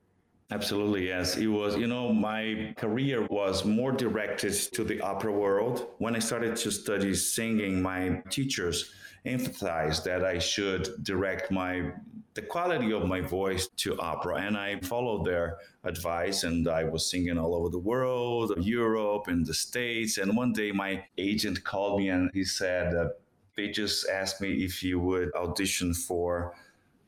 Absolutely, 0.51 1.09
yes. 1.09 1.39
It 1.39 1.47
was, 1.47 1.77
you 1.79 1.87
know, 1.87 2.13
my 2.13 2.75
career 2.77 3.27
was 3.31 3.65
more 3.65 3.93
directed 3.93 4.53
to 4.75 4.85
the 4.85 5.01
opera 5.01 5.33
world. 5.33 5.87
When 5.97 6.15
I 6.15 6.19
started 6.19 6.57
to 6.57 6.71
study 6.71 7.15
singing, 7.15 7.81
my 7.81 8.23
teachers 8.29 8.93
emphasized 9.25 10.05
that 10.05 10.23
I 10.23 10.39
should 10.39 11.03
direct 11.03 11.51
my 11.51 11.93
the 12.35 12.43
quality 12.43 12.93
of 12.93 13.07
my 13.07 13.21
voice 13.21 13.69
to 13.77 13.99
opera 14.01 14.43
and 14.43 14.57
I 14.57 14.81
followed 14.81 15.25
their 15.25 15.59
advice 15.85 16.43
and 16.43 16.67
I 16.67 16.83
was 16.83 17.09
singing 17.09 17.39
all 17.39 17.55
over 17.55 17.69
the 17.69 17.79
world, 17.79 18.53
Europe 18.59 19.29
and 19.29 19.47
the 19.47 19.55
States 19.55 20.19
and 20.19 20.37
one 20.37 20.53
day 20.53 20.73
my 20.73 21.05
agent 21.17 21.63
called 21.63 22.01
me 22.01 22.09
and 22.09 22.31
he 22.35 22.45
said 22.45 22.93
they 23.57 23.69
just 23.69 24.09
asked 24.09 24.41
me 24.41 24.65
if 24.65 24.83
you 24.83 24.99
would 24.99 25.33
audition 25.37 25.95
for 25.95 26.55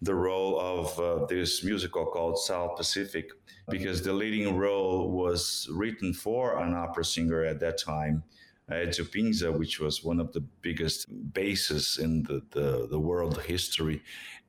the 0.00 0.14
role 0.14 0.60
of 0.60 1.00
uh, 1.00 1.26
this 1.26 1.64
musical 1.64 2.06
called 2.06 2.38
South 2.38 2.76
Pacific 2.76 3.30
because 3.68 4.02
the 4.02 4.12
leading 4.12 4.56
role 4.56 5.10
was 5.10 5.68
written 5.72 6.12
for 6.12 6.58
an 6.62 6.72
opera 6.72 7.04
singer 7.04 7.42
at 7.44 7.58
that 7.58 7.78
time 7.78 8.22
Ezio 8.70 9.10
Pinza, 9.10 9.52
which 9.52 9.78
was 9.78 10.02
one 10.02 10.18
of 10.18 10.32
the 10.32 10.40
biggest 10.40 11.06
basses 11.32 11.98
in 12.02 12.24
the, 12.24 12.42
the, 12.50 12.88
the 12.90 12.98
world 12.98 13.40
history. 13.42 14.02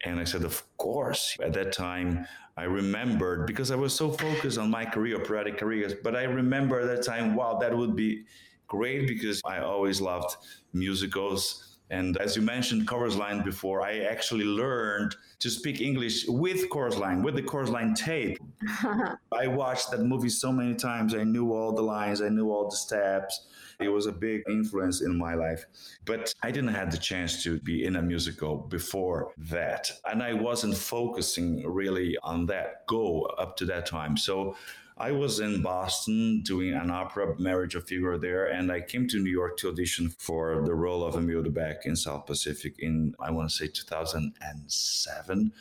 And 0.03 0.19
I 0.19 0.23
said, 0.23 0.43
Of 0.43 0.63
course. 0.77 1.37
At 1.41 1.53
that 1.53 1.71
time, 1.71 2.27
I 2.55 2.63
remembered 2.63 3.45
because 3.45 3.71
I 3.71 3.75
was 3.75 3.93
so 3.93 4.11
focused 4.11 4.57
on 4.57 4.71
my 4.71 4.85
career, 4.85 5.21
operatic 5.21 5.57
careers, 5.57 5.93
but 6.03 6.15
I 6.15 6.23
remember 6.23 6.79
at 6.79 6.87
that 6.87 7.03
time, 7.03 7.35
wow, 7.35 7.59
that 7.59 7.75
would 7.75 7.95
be 7.95 8.25
great 8.67 9.07
because 9.07 9.41
I 9.45 9.59
always 9.59 10.01
loved 10.01 10.35
musicals. 10.73 11.76
And 11.89 12.17
as 12.17 12.35
you 12.35 12.41
mentioned 12.41 12.87
chorus 12.87 13.15
line 13.15 13.43
before, 13.43 13.81
I 13.81 13.99
actually 13.99 14.43
learned 14.43 15.15
to 15.39 15.49
speak 15.49 15.79
English 15.79 16.25
with 16.27 16.69
chorus 16.69 16.97
line, 16.97 17.23
with 17.23 17.35
the 17.35 17.41
chorus 17.41 17.69
line 17.69 17.93
tape. 17.93 18.37
I 19.31 19.47
watched 19.47 19.91
that 19.91 20.01
movie 20.01 20.29
so 20.29 20.51
many 20.51 20.75
times. 20.75 21.15
I 21.15 21.23
knew 21.23 21.53
all 21.53 21.73
the 21.73 21.81
lines, 21.81 22.21
I 22.21 22.29
knew 22.29 22.51
all 22.51 22.69
the 22.69 22.75
steps. 22.75 23.47
It 23.79 23.89
was 23.89 24.07
a 24.07 24.11
big 24.11 24.41
influence 24.49 25.01
in 25.01 25.15
my 25.15 25.35
life. 25.35 25.65
But 26.05 26.33
I 26.41 26.51
didn't 26.51 26.73
have 26.73 26.91
the 26.91 26.97
chance 26.97 27.43
to 27.43 27.59
be 27.59 27.85
in 27.85 27.95
a 27.95 28.01
musical 28.01 28.57
before 28.57 29.31
that. 29.37 29.91
And 30.05 30.23
I 30.23 30.33
wasn't 30.33 30.75
focusing 30.75 31.63
really 31.65 32.17
on 32.23 32.47
that 32.47 32.87
goal 32.87 33.31
up 33.37 33.55
to 33.57 33.65
that 33.65 33.85
time. 33.85 34.17
So 34.17 34.55
I 34.99 35.11
was 35.11 35.39
in 35.39 35.61
Boston 35.61 36.41
doing 36.43 36.73
an 36.73 36.89
opera, 36.89 37.39
Marriage 37.39 37.75
of 37.75 37.85
Figaro 37.87 38.17
there, 38.17 38.47
and 38.47 38.71
I 38.71 38.81
came 38.81 39.07
to 39.09 39.19
New 39.19 39.29
York 39.29 39.57
to 39.57 39.69
audition 39.69 40.09
for 40.17 40.63
the 40.65 40.73
role 40.73 41.03
of 41.03 41.15
Emile 41.15 41.43
de 41.43 41.51
Becque 41.51 41.85
in 41.85 41.95
South 41.95 42.25
Pacific 42.25 42.75
in, 42.79 43.13
I 43.19 43.29
want 43.29 43.49
to 43.49 43.55
say, 43.55 43.67
2007. 43.67 45.51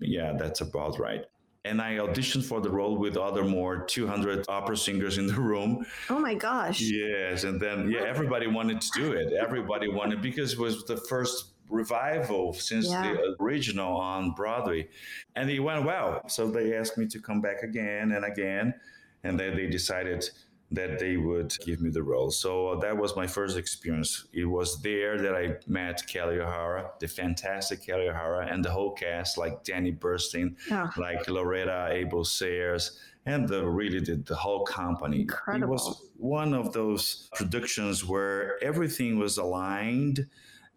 Yeah, 0.00 0.32
that's 0.36 0.60
about 0.60 0.98
right. 0.98 1.24
And 1.64 1.80
I 1.80 1.98
auditioned 1.98 2.44
for 2.44 2.60
the 2.60 2.70
role 2.70 2.96
with 2.96 3.16
other 3.16 3.44
more 3.44 3.84
200 3.84 4.46
opera 4.48 4.76
singers 4.76 5.18
in 5.18 5.26
the 5.26 5.34
room. 5.34 5.84
Oh 6.08 6.18
my 6.18 6.34
gosh. 6.34 6.80
Yes. 6.80 7.44
And 7.44 7.60
then, 7.60 7.90
yeah, 7.90 8.00
everybody 8.00 8.46
wanted 8.46 8.80
to 8.80 8.90
do 8.94 9.12
it. 9.12 9.34
Everybody 9.34 9.86
wanted 9.88 10.22
because 10.22 10.54
it 10.54 10.58
was 10.58 10.84
the 10.84 10.96
first 10.96 11.49
revival 11.70 12.52
since 12.52 12.88
yeah. 12.88 13.14
the 13.14 13.36
original 13.40 13.96
on 13.96 14.32
Broadway. 14.32 14.88
And 15.36 15.50
it 15.50 15.60
went 15.60 15.84
well. 15.84 16.28
So 16.28 16.50
they 16.50 16.76
asked 16.76 16.98
me 16.98 17.06
to 17.08 17.20
come 17.20 17.40
back 17.40 17.62
again 17.62 18.12
and 18.12 18.24
again. 18.24 18.74
And 19.22 19.38
then 19.38 19.56
they 19.56 19.66
decided 19.66 20.28
that 20.72 20.98
they 20.98 21.16
would 21.16 21.52
give 21.64 21.80
me 21.80 21.90
the 21.90 22.02
role. 22.02 22.30
So 22.30 22.68
uh, 22.68 22.80
that 22.80 22.96
was 22.96 23.16
my 23.16 23.26
first 23.26 23.56
experience. 23.56 24.26
It 24.32 24.44
was 24.44 24.80
there 24.82 25.18
that 25.20 25.34
I 25.34 25.56
met 25.66 26.04
Kelli 26.06 26.38
O'Hara, 26.38 26.90
the 27.00 27.08
fantastic 27.08 27.82
Kelli 27.82 28.08
O'Hara, 28.08 28.46
and 28.46 28.64
the 28.64 28.70
whole 28.70 28.92
cast, 28.92 29.36
like 29.36 29.64
Danny 29.64 29.92
Burstein, 29.92 30.54
oh. 30.70 30.90
like 30.96 31.28
Loretta 31.28 31.88
Ables 31.92 32.26
Sayre, 32.26 32.78
and 33.26 33.48
the, 33.48 33.66
really 33.66 33.98
the, 34.00 34.16
the 34.16 34.36
whole 34.36 34.64
company. 34.64 35.22
Incredible. 35.22 35.64
It 35.64 35.70
was 35.70 36.02
one 36.16 36.54
of 36.54 36.72
those 36.72 37.28
productions 37.34 38.04
where 38.04 38.62
everything 38.62 39.18
was 39.18 39.38
aligned 39.38 40.26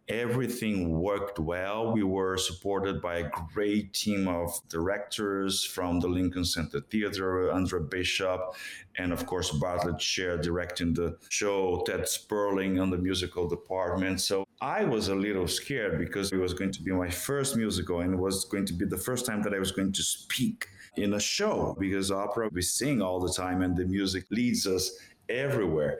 everything 0.09 0.99
worked 0.99 1.39
well. 1.39 1.93
We 1.93 2.03
were 2.03 2.37
supported 2.37 3.01
by 3.01 3.19
a 3.19 3.29
great 3.53 3.93
team 3.93 4.27
of 4.27 4.51
directors 4.67 5.63
from 5.63 5.99
the 5.99 6.07
Lincoln 6.07 6.43
Center 6.43 6.81
Theater, 6.81 7.49
André 7.53 7.89
Bishop, 7.89 8.55
and 8.97 9.13
of 9.13 9.25
course 9.25 9.51
Bartlett 9.51 10.01
Sher 10.01 10.37
directing 10.37 10.93
the 10.93 11.17
show, 11.29 11.83
Ted 11.85 12.07
Sperling 12.07 12.79
on 12.79 12.89
the 12.89 12.97
musical 12.97 13.47
department. 13.47 14.19
So 14.19 14.45
I 14.61 14.83
was 14.83 15.07
a 15.07 15.15
little 15.15 15.47
scared 15.47 15.97
because 15.97 16.31
it 16.31 16.37
was 16.37 16.53
going 16.53 16.71
to 16.71 16.81
be 16.81 16.91
my 16.91 17.09
first 17.09 17.55
musical 17.55 18.01
and 18.01 18.13
it 18.13 18.19
was 18.19 18.45
going 18.45 18.65
to 18.65 18.73
be 18.73 18.85
the 18.85 18.97
first 18.97 19.25
time 19.25 19.41
that 19.43 19.53
I 19.53 19.59
was 19.59 19.71
going 19.71 19.93
to 19.93 20.03
speak 20.03 20.67
in 20.97 21.13
a 21.13 21.19
show 21.19 21.75
because 21.79 22.11
opera 22.11 22.49
we 22.51 22.61
sing 22.61 23.01
all 23.01 23.19
the 23.19 23.33
time 23.33 23.61
and 23.61 23.75
the 23.75 23.85
music 23.85 24.25
leads 24.29 24.67
us 24.67 24.91
everywhere 25.27 25.99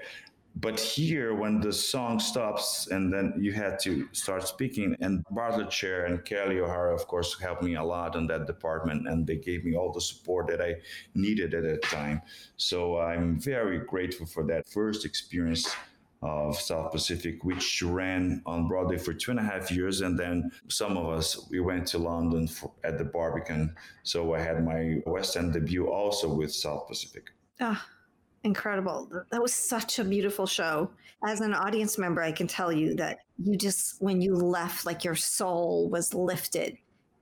but 0.55 0.79
here, 0.79 1.33
when 1.33 1.59
the 1.59 1.73
song 1.73 2.19
stops 2.19 2.87
and 2.87 3.11
then 3.11 3.33
you 3.37 3.51
had 3.51 3.79
to 3.79 4.07
start 4.11 4.47
speaking, 4.47 4.95
and 5.01 5.23
Bartlett 5.31 5.73
Sher 5.73 6.05
and 6.05 6.23
Kelli 6.23 6.59
O'Hara, 6.59 6.93
of 6.93 7.07
course, 7.07 7.39
helped 7.39 7.63
me 7.63 7.75
a 7.75 7.83
lot 7.83 8.15
in 8.15 8.27
that 8.27 8.45
department, 8.45 9.07
and 9.07 9.25
they 9.25 9.37
gave 9.37 9.65
me 9.65 9.75
all 9.75 9.91
the 9.91 10.01
support 10.01 10.47
that 10.47 10.61
I 10.61 10.75
needed 11.15 11.53
at 11.53 11.63
that 11.63 11.81
time. 11.81 12.21
So 12.57 12.99
I'm 12.99 13.39
very 13.39 13.79
grateful 13.79 14.27
for 14.27 14.43
that 14.45 14.67
first 14.67 15.05
experience 15.05 15.75
of 16.21 16.57
South 16.57 16.91
Pacific, 16.91 17.43
which 17.43 17.81
ran 17.81 18.41
on 18.45 18.67
Broadway 18.67 18.97
for 18.97 19.13
two 19.13 19.31
and 19.31 19.39
a 19.39 19.43
half 19.43 19.71
years. 19.71 20.01
And 20.01 20.17
then 20.17 20.51
some 20.69 20.97
of 20.97 21.09
us, 21.09 21.49
we 21.49 21.59
went 21.59 21.87
to 21.87 21.97
London 21.97 22.47
for, 22.47 22.71
at 22.83 22.97
the 22.97 23.03
Barbican. 23.03 23.75
So 24.03 24.33
I 24.33 24.39
had 24.39 24.63
my 24.63 25.01
West 25.05 25.35
End 25.35 25.53
debut 25.53 25.87
also 25.87 26.33
with 26.33 26.53
South 26.53 26.87
Pacific. 26.87 27.31
Ah, 27.59 27.85
incredible. 28.43 29.09
That 29.31 29.41
was 29.41 29.53
such 29.53 29.99
a 29.99 30.03
beautiful 30.03 30.45
show. 30.45 30.89
As 31.25 31.41
an 31.41 31.53
audience 31.53 31.97
member, 31.97 32.21
I 32.21 32.31
can 32.31 32.47
tell 32.47 32.71
you 32.71 32.95
that 32.95 33.19
you 33.37 33.57
just, 33.57 34.01
when 34.01 34.21
you 34.21 34.35
left, 34.35 34.85
like 34.85 35.03
your 35.03 35.15
soul 35.15 35.89
was 35.89 36.13
lifted 36.13 36.77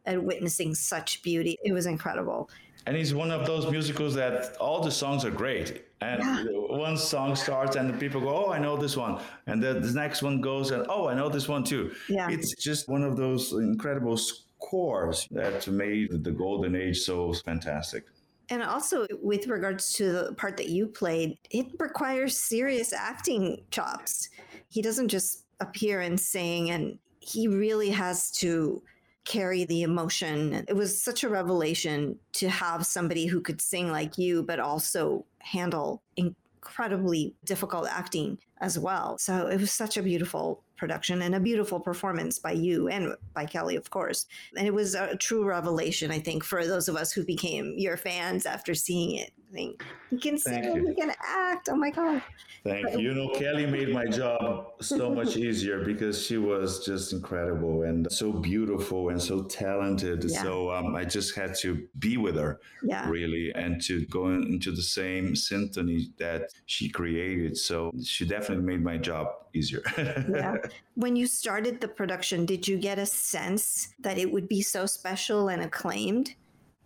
at 0.05 0.23
witnessing 0.23 0.73
such 0.73 1.21
beauty. 1.21 1.57
It 1.63 1.73
was 1.73 1.85
incredible. 1.85 2.49
And 2.87 2.97
it's 2.97 3.13
one 3.13 3.29
of 3.29 3.45
those 3.45 3.69
musicals 3.69 4.15
that 4.15 4.57
all 4.57 4.81
the 4.81 4.89
songs 4.91 5.23
are 5.23 5.29
great. 5.31 5.85
And 6.01 6.19
yeah. 6.19 6.43
one 6.51 6.97
song 6.97 7.35
starts 7.35 7.75
and 7.75 7.87
the 7.87 7.97
people 7.97 8.21
go, 8.21 8.47
Oh, 8.47 8.51
I 8.51 8.57
know 8.57 8.75
this 8.75 8.97
one. 8.97 9.21
And 9.45 9.61
the, 9.61 9.75
the 9.75 9.93
next 9.93 10.23
one 10.23 10.41
goes 10.41 10.71
and 10.71 10.87
oh, 10.89 11.07
I 11.07 11.13
know 11.13 11.29
this 11.29 11.47
one 11.47 11.63
too. 11.63 11.93
Yeah. 12.09 12.29
It's 12.31 12.55
just 12.55 12.89
one 12.89 13.03
of 13.03 13.17
those 13.17 13.53
incredible 13.53 14.17
scores 14.17 15.27
that 15.29 15.67
made 15.67 16.23
the 16.23 16.31
golden 16.31 16.75
age 16.75 17.01
so 17.01 17.33
fantastic. 17.33 18.05
And 18.51 18.61
also, 18.61 19.07
with 19.21 19.47
regards 19.47 19.93
to 19.93 20.11
the 20.11 20.33
part 20.33 20.57
that 20.57 20.67
you 20.67 20.85
played, 20.85 21.37
it 21.49 21.67
requires 21.79 22.37
serious 22.37 22.91
acting 22.91 23.63
chops. 23.71 24.27
He 24.67 24.81
doesn't 24.81 25.07
just 25.07 25.45
appear 25.61 26.01
and 26.01 26.19
sing, 26.19 26.69
and 26.69 26.99
he 27.21 27.47
really 27.47 27.91
has 27.91 28.29
to 28.31 28.83
carry 29.23 29.63
the 29.63 29.83
emotion. 29.83 30.65
It 30.67 30.75
was 30.75 31.01
such 31.01 31.23
a 31.23 31.29
revelation 31.29 32.19
to 32.33 32.49
have 32.49 32.85
somebody 32.85 33.25
who 33.25 33.39
could 33.39 33.61
sing 33.61 33.89
like 33.89 34.17
you, 34.17 34.43
but 34.43 34.59
also 34.59 35.25
handle 35.39 36.01
incredibly 36.17 37.33
difficult 37.45 37.87
acting 37.87 38.37
as 38.59 38.77
well. 38.77 39.17
So 39.17 39.47
it 39.47 39.61
was 39.61 39.71
such 39.71 39.95
a 39.95 40.03
beautiful 40.03 40.61
production 40.81 41.21
and 41.21 41.35
a 41.35 41.39
beautiful 41.39 41.79
performance 41.79 42.39
by 42.39 42.51
you 42.53 42.87
and 42.87 43.15
by 43.35 43.45
Kelli, 43.45 43.77
of 43.77 43.91
course. 43.91 44.25
And 44.57 44.65
it 44.65 44.73
was 44.73 44.95
a 44.95 45.15
true 45.15 45.45
revelation, 45.45 46.09
I 46.09 46.17
think, 46.17 46.43
for 46.43 46.65
those 46.65 46.89
of 46.89 46.95
us 46.95 47.13
who 47.13 47.23
became 47.23 47.75
your 47.77 47.97
fans 47.97 48.47
after 48.47 48.73
seeing 48.73 49.15
it. 49.15 49.31
Think 49.51 49.83
he 50.09 50.17
can 50.17 50.37
sing, 50.37 50.87
he 50.87 50.95
can 50.95 51.11
act. 51.25 51.69
Oh 51.69 51.75
my 51.75 51.89
God. 51.89 52.21
Thank 52.63 52.91
you. 52.91 52.99
You 52.99 53.13
know, 53.13 53.29
Kelli 53.29 53.69
made 53.69 53.89
my 53.89 54.05
job 54.05 54.73
so 54.81 55.09
much 55.13 55.35
easier 55.47 55.83
because 55.83 56.23
she 56.23 56.37
was 56.37 56.85
just 56.85 57.11
incredible 57.11 57.83
and 57.83 58.09
so 58.11 58.31
beautiful 58.31 59.09
and 59.09 59.21
so 59.21 59.43
talented. 59.43 60.23
Yeah. 60.27 60.43
So 60.43 60.71
um, 60.71 60.95
I 60.95 61.05
just 61.05 61.35
had 61.35 61.55
to 61.59 61.87
be 61.99 62.17
with 62.17 62.35
her, 62.35 62.59
yeah. 62.83 63.09
really, 63.09 63.51
and 63.55 63.81
to 63.83 64.05
go 64.05 64.29
into 64.29 64.71
the 64.71 64.83
same 64.83 65.35
symphony 65.35 66.11
that 66.17 66.53
she 66.65 66.89
created. 66.89 67.57
So 67.57 67.91
she 68.03 68.25
definitely 68.25 68.65
made 68.65 68.83
my 68.83 68.97
job 68.97 69.27
easier. 69.53 69.81
yeah. 69.97 70.57
When 70.95 71.15
you 71.15 71.25
started 71.27 71.81
the 71.81 71.87
production, 71.87 72.45
did 72.45 72.67
you 72.67 72.77
get 72.77 72.99
a 72.99 73.05
sense 73.05 73.93
that 73.99 74.17
it 74.17 74.31
would 74.31 74.47
be 74.47 74.61
so 74.61 74.85
special 74.85 75.49
and 75.49 75.61
acclaimed? 75.61 76.35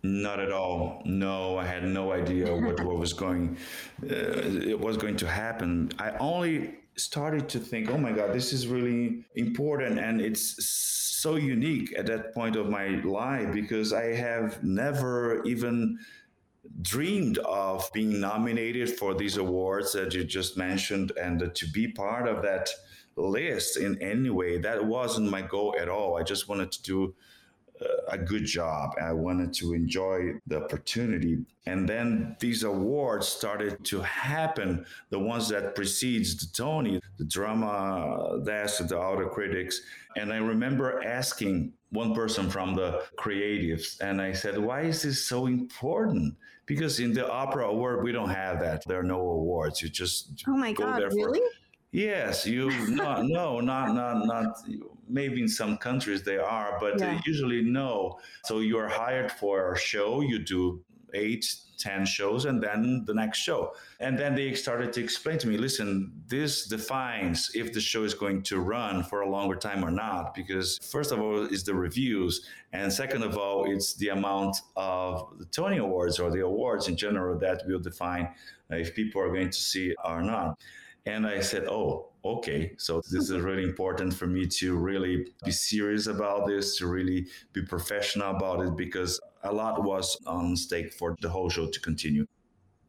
Not 0.06 0.38
at 0.40 0.52
all. 0.52 1.02
No, 1.04 1.58
I 1.58 1.64
had 1.64 1.84
no 1.84 2.12
idea 2.12 2.54
what, 2.64 2.80
what 2.80 2.98
was 2.98 3.12
going 3.12 3.56
uh, 4.02 4.06
it 4.72 4.78
was 4.78 4.96
going 4.96 5.16
to 5.16 5.26
happen. 5.26 5.90
I 5.98 6.10
only 6.18 6.76
started 6.96 7.48
to 7.50 7.58
think, 7.58 7.90
oh 7.90 7.98
my 7.98 8.12
God, 8.12 8.32
this 8.32 8.52
is 8.52 8.68
really 8.68 9.24
important 9.34 9.98
and 9.98 10.20
it's 10.20 10.64
so 10.64 11.36
unique 11.36 11.92
at 11.98 12.06
that 12.06 12.32
point 12.34 12.56
of 12.56 12.70
my 12.70 12.88
life 13.02 13.52
because 13.52 13.92
I 13.92 14.14
have 14.14 14.62
never 14.62 15.42
even 15.44 15.98
dreamed 16.82 17.38
of 17.38 17.90
being 17.92 18.20
nominated 18.20 18.90
for 18.98 19.14
these 19.14 19.36
awards 19.36 19.92
that 19.92 20.14
you 20.14 20.24
just 20.24 20.56
mentioned 20.56 21.12
and 21.20 21.54
to 21.54 21.66
be 21.70 21.88
part 21.88 22.28
of 22.28 22.42
that 22.42 22.68
list 23.16 23.76
in 23.76 24.00
any 24.02 24.30
way. 24.30 24.58
That 24.58 24.84
wasn't 24.84 25.30
my 25.30 25.42
goal 25.42 25.74
at 25.78 25.88
all. 25.88 26.16
I 26.16 26.22
just 26.22 26.48
wanted 26.48 26.72
to 26.72 26.82
do 26.82 27.14
a 28.08 28.18
good 28.18 28.44
job. 28.44 28.94
I 29.02 29.12
wanted 29.12 29.52
to 29.54 29.74
enjoy 29.74 30.34
the 30.46 30.64
opportunity. 30.64 31.38
And 31.66 31.88
then 31.88 32.36
these 32.38 32.62
awards 32.62 33.26
started 33.26 33.84
to 33.86 34.00
happen, 34.00 34.86
the 35.10 35.18
ones 35.18 35.48
that 35.48 35.74
precedes 35.74 36.36
the 36.36 36.46
Tony, 36.56 37.00
the 37.18 37.24
drama 37.24 38.40
desk, 38.44 38.86
the 38.86 38.98
Outer 38.98 39.28
Critics. 39.28 39.80
And 40.16 40.32
I 40.32 40.36
remember 40.36 41.02
asking 41.04 41.72
one 41.90 42.14
person 42.14 42.50
from 42.50 42.74
the 42.74 43.04
creatives, 43.18 44.00
and 44.00 44.20
I 44.20 44.32
said, 44.32 44.58
why 44.58 44.82
is 44.82 45.02
this 45.02 45.24
so 45.24 45.46
important? 45.46 46.34
Because 46.66 46.98
in 46.98 47.12
the 47.12 47.30
opera 47.30 47.68
award, 47.68 48.02
we 48.02 48.12
don't 48.12 48.30
have 48.30 48.60
that. 48.60 48.84
There 48.86 48.98
are 48.98 49.04
no 49.04 49.20
awards. 49.20 49.82
You 49.82 49.88
just 49.88 50.44
oh 50.48 50.56
my 50.56 50.72
go 50.72 50.84
God, 50.84 51.00
there 51.00 51.10
really? 51.10 51.40
Yes, 51.96 52.46
you 52.46 52.70
not 52.90 53.24
no 53.38 53.58
not 53.58 53.94
not 53.94 54.26
not 54.26 54.58
maybe 55.08 55.40
in 55.40 55.48
some 55.48 55.78
countries 55.78 56.22
they 56.22 56.36
are, 56.36 56.76
but 56.78 57.00
uh, 57.00 57.06
yeah. 57.06 57.20
usually 57.24 57.62
no. 57.62 58.18
So 58.44 58.60
you 58.60 58.76
are 58.76 58.88
hired 58.88 59.32
for 59.32 59.72
a 59.72 59.78
show, 59.78 60.20
you 60.20 60.38
do 60.38 60.84
eight, 61.14 61.46
ten 61.78 62.04
shows 62.04 62.44
and 62.44 62.62
then 62.62 63.04
the 63.06 63.14
next 63.14 63.38
show. 63.38 63.72
And 63.98 64.18
then 64.18 64.34
they 64.34 64.52
started 64.52 64.92
to 64.92 65.02
explain 65.02 65.38
to 65.38 65.48
me 65.48 65.56
listen, 65.56 66.12
this 66.26 66.66
defines 66.66 67.50
if 67.54 67.72
the 67.72 67.80
show 67.80 68.04
is 68.04 68.12
going 68.12 68.42
to 68.42 68.60
run 68.60 69.02
for 69.02 69.22
a 69.22 69.30
longer 69.30 69.56
time 69.56 69.82
or 69.82 69.90
not. 69.90 70.34
Because, 70.34 70.78
first 70.92 71.12
of 71.12 71.20
all, 71.20 71.46
it's 71.46 71.62
the 71.62 71.74
reviews. 71.74 72.46
And 72.74 72.92
second 72.92 73.22
of 73.22 73.38
all, 73.38 73.72
it's 73.72 73.94
the 73.94 74.10
amount 74.10 74.58
of 74.76 75.38
the 75.38 75.46
Tony 75.46 75.78
Awards 75.78 76.18
or 76.18 76.30
the 76.30 76.40
awards 76.40 76.88
in 76.88 76.96
general 76.96 77.38
that 77.38 77.62
will 77.66 77.80
define 77.80 78.28
if 78.68 78.94
people 78.94 79.22
are 79.22 79.28
going 79.28 79.48
to 79.48 79.58
see 79.58 79.94
or 80.04 80.20
not. 80.20 80.58
And 81.06 81.26
I 81.26 81.40
said, 81.40 81.64
oh, 81.68 82.08
okay. 82.24 82.72
So 82.78 83.00
this 83.10 83.14
is 83.14 83.30
mm-hmm. 83.30 83.44
really 83.44 83.62
important 83.62 84.12
for 84.12 84.26
me 84.26 84.46
to 84.46 84.76
really 84.76 85.28
be 85.44 85.52
serious 85.52 86.08
about 86.08 86.46
this, 86.46 86.76
to 86.78 86.88
really 86.88 87.28
be 87.52 87.62
professional 87.62 88.34
about 88.34 88.66
it, 88.66 88.76
because 88.76 89.20
a 89.44 89.52
lot 89.52 89.84
was 89.84 90.18
on 90.26 90.56
stake 90.56 90.92
for 90.92 91.16
the 91.20 91.28
whole 91.28 91.48
show 91.48 91.68
to 91.68 91.80
continue. 91.80 92.26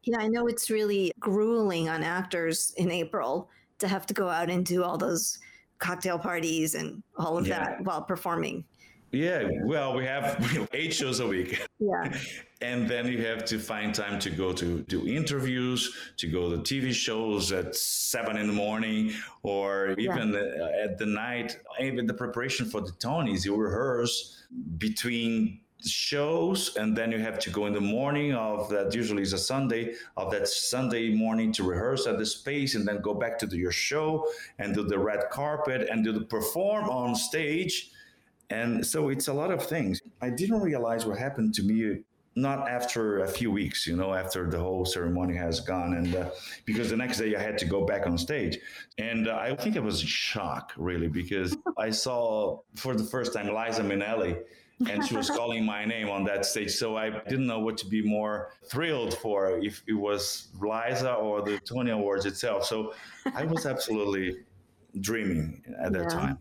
Yeah, 0.02 0.18
I 0.18 0.28
know 0.28 0.46
it's 0.48 0.68
really 0.70 1.12
grueling 1.20 1.88
on 1.88 2.02
actors 2.02 2.72
in 2.76 2.90
April 2.90 3.50
to 3.78 3.86
have 3.86 4.06
to 4.06 4.14
go 4.14 4.28
out 4.28 4.50
and 4.50 4.66
do 4.66 4.82
all 4.82 4.98
those 4.98 5.38
cocktail 5.78 6.18
parties 6.18 6.74
and 6.74 7.02
all 7.16 7.38
of 7.38 7.46
yeah. 7.46 7.58
that 7.58 7.84
while 7.84 8.02
performing. 8.02 8.64
Yeah, 9.10 9.48
well, 9.62 9.94
we 9.96 10.04
have 10.04 10.68
eight 10.72 10.92
shows 10.92 11.20
a 11.20 11.26
week. 11.26 11.60
Yeah. 11.78 12.12
and 12.60 12.88
then 12.88 13.06
you 13.06 13.24
have 13.24 13.44
to 13.46 13.58
find 13.58 13.94
time 13.94 14.18
to 14.20 14.30
go 14.30 14.52
to 14.52 14.82
do 14.82 15.06
interviews, 15.06 15.94
to 16.16 16.26
go 16.26 16.50
to 16.50 16.58
TV 16.58 16.92
shows 16.92 17.52
at 17.52 17.74
seven 17.74 18.36
in 18.36 18.46
the 18.46 18.52
morning, 18.52 19.12
or 19.42 19.94
even 19.98 20.32
yeah. 20.32 20.84
at 20.84 20.98
the 20.98 21.06
night. 21.06 21.58
Even 21.80 22.06
the 22.06 22.14
preparation 22.14 22.66
for 22.66 22.80
the 22.80 22.92
Tonys, 22.92 23.44
you 23.44 23.56
rehearse 23.56 24.42
between 24.78 25.60
shows 25.86 26.76
and 26.76 26.96
then 26.96 27.12
you 27.12 27.20
have 27.20 27.38
to 27.38 27.50
go 27.50 27.66
in 27.66 27.72
the 27.72 27.80
morning 27.80 28.34
of 28.34 28.68
that 28.68 28.92
usually 28.92 29.22
is 29.22 29.32
a 29.32 29.38
sunday 29.38 29.94
of 30.16 30.28
that 30.28 30.48
sunday 30.48 31.14
morning 31.14 31.52
to 31.52 31.62
rehearse 31.62 32.08
at 32.08 32.18
the 32.18 32.26
space 32.26 32.74
and 32.74 32.86
then 32.86 33.00
go 33.00 33.14
back 33.14 33.38
to 33.38 33.46
do 33.46 33.56
your 33.56 33.70
show 33.70 34.26
and 34.58 34.74
do 34.74 34.82
the 34.82 34.98
red 34.98 35.30
carpet 35.30 35.88
and 35.88 36.02
do 36.02 36.10
the 36.10 36.22
perform 36.22 36.88
on 36.90 37.14
stage 37.14 37.92
and 38.50 38.84
so 38.84 39.08
it's 39.08 39.28
a 39.28 39.32
lot 39.32 39.50
of 39.50 39.64
things. 39.64 40.00
I 40.22 40.30
didn't 40.30 40.60
realize 40.60 41.06
what 41.06 41.18
happened 41.18 41.54
to 41.54 41.62
me 41.62 42.02
not 42.38 42.68
after 42.68 43.20
a 43.20 43.28
few 43.28 43.50
weeks, 43.50 43.86
you 43.86 43.96
know, 43.96 44.14
after 44.14 44.48
the 44.48 44.58
whole 44.58 44.84
ceremony 44.84 45.34
has 45.36 45.60
gone. 45.60 45.94
And 45.94 46.14
uh, 46.14 46.30
because 46.64 46.88
the 46.90 46.96
next 46.96 47.18
day 47.18 47.34
I 47.34 47.42
had 47.42 47.58
to 47.58 47.64
go 47.66 47.84
back 47.84 48.06
on 48.06 48.16
stage. 48.16 48.58
And 48.96 49.28
uh, 49.28 49.36
I 49.36 49.54
think 49.56 49.74
it 49.76 49.82
was 49.82 50.02
a 50.02 50.06
shock, 50.06 50.72
really, 50.76 51.08
because 51.08 51.56
I 51.78 51.90
saw 51.90 52.60
for 52.76 52.94
the 52.94 53.04
first 53.04 53.32
time 53.32 53.46
Liza 53.48 53.82
Minnelli. 53.82 54.38
and 54.88 55.04
she 55.04 55.16
was 55.16 55.28
calling 55.28 55.64
my 55.64 55.84
name 55.84 56.08
on 56.08 56.22
that 56.22 56.46
stage. 56.46 56.70
So 56.70 56.96
I 56.96 57.10
didn't 57.10 57.48
know 57.48 57.58
what 57.58 57.76
to 57.78 57.86
be 57.86 58.00
more 58.00 58.52
thrilled 58.70 59.14
for 59.18 59.58
if 59.58 59.82
it 59.88 59.94
was 59.94 60.48
Liza 60.60 61.14
or 61.14 61.42
the 61.42 61.58
Tony 61.58 61.90
Awards 61.90 62.26
itself. 62.26 62.64
So 62.64 62.94
I 63.34 63.44
was 63.44 63.66
absolutely 63.66 64.36
dreaming 65.00 65.64
at 65.80 65.92
that 65.94 66.04
yeah. 66.04 66.08
time. 66.08 66.38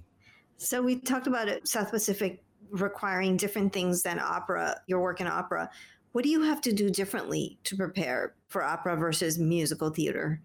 So 0.57 0.81
we 0.81 0.99
talked 0.99 1.27
about 1.27 1.47
it, 1.47 1.67
South 1.67 1.91
Pacific 1.91 2.43
requiring 2.71 3.37
different 3.37 3.71
things 3.71 4.03
than 4.03 4.19
opera, 4.19 4.81
your 4.87 5.01
work 5.01 5.21
in 5.21 5.27
opera. 5.27 5.69
What 6.11 6.23
do 6.23 6.29
you 6.29 6.41
have 6.41 6.61
to 6.61 6.73
do 6.73 6.89
differently 6.89 7.59
to 7.63 7.77
prepare 7.77 8.33
for 8.49 8.63
opera 8.63 8.95
versus 8.97 9.37
musical 9.37 9.91
theater? 9.91 10.41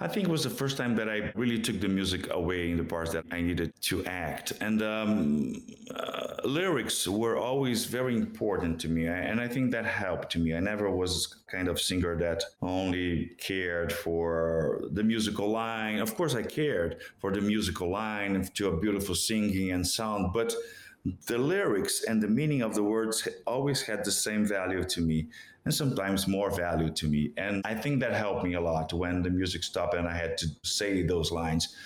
I 0.00 0.06
think 0.06 0.28
it 0.28 0.30
was 0.30 0.44
the 0.44 0.50
first 0.50 0.76
time 0.76 0.94
that 0.96 1.08
I 1.08 1.32
really 1.34 1.60
took 1.60 1.80
the 1.80 1.88
music 1.88 2.32
away 2.32 2.70
in 2.70 2.76
the 2.76 2.84
parts 2.84 3.12
that 3.12 3.24
I 3.32 3.40
needed 3.40 3.72
to 3.82 4.04
act. 4.04 4.52
And 4.60 4.80
um, 4.82 5.62
uh, 5.94 6.34
lyrics 6.44 7.08
were 7.08 7.36
always 7.36 7.84
very 7.84 8.16
important 8.16 8.80
to 8.82 8.88
me. 8.88 9.06
And 9.06 9.40
I 9.40 9.48
think 9.48 9.72
that 9.72 9.86
helped 9.86 10.36
me. 10.36 10.54
I 10.54 10.60
never 10.60 10.88
was 10.90 11.36
kind 11.50 11.68
of 11.68 11.80
singer 11.80 12.16
that 12.18 12.44
only 12.62 13.32
cared 13.38 13.92
for 13.92 14.82
the 14.92 15.02
musical 15.02 15.48
line. 15.48 15.98
Of 15.98 16.14
course, 16.16 16.34
I 16.34 16.42
cared 16.42 17.00
for 17.18 17.32
the 17.32 17.40
musical 17.40 17.90
line, 17.90 18.48
to 18.54 18.68
a 18.68 18.76
beautiful 18.76 19.14
singing 19.14 19.72
and 19.72 19.86
sound, 19.86 20.32
but 20.32 20.54
the 21.26 21.38
lyrics 21.38 22.04
and 22.04 22.22
the 22.22 22.28
meaning 22.28 22.62
of 22.62 22.74
the 22.74 22.82
words 22.82 23.26
always 23.46 23.82
had 23.82 24.04
the 24.04 24.10
same 24.10 24.44
value 24.44 24.84
to 24.84 25.00
me 25.00 25.28
and 25.68 25.74
sometimes 25.74 26.26
more 26.26 26.50
value 26.50 26.88
to 26.88 27.06
me. 27.08 27.30
And 27.36 27.60
I 27.66 27.74
think 27.74 28.00
that 28.00 28.14
helped 28.14 28.42
me 28.42 28.54
a 28.54 28.60
lot 28.60 28.90
when 28.94 29.20
the 29.22 29.28
music 29.28 29.62
stopped 29.62 29.92
and 29.92 30.08
I 30.08 30.16
had 30.16 30.38
to 30.38 30.46
say 30.62 31.02
those 31.02 31.30
lines 31.30 31.76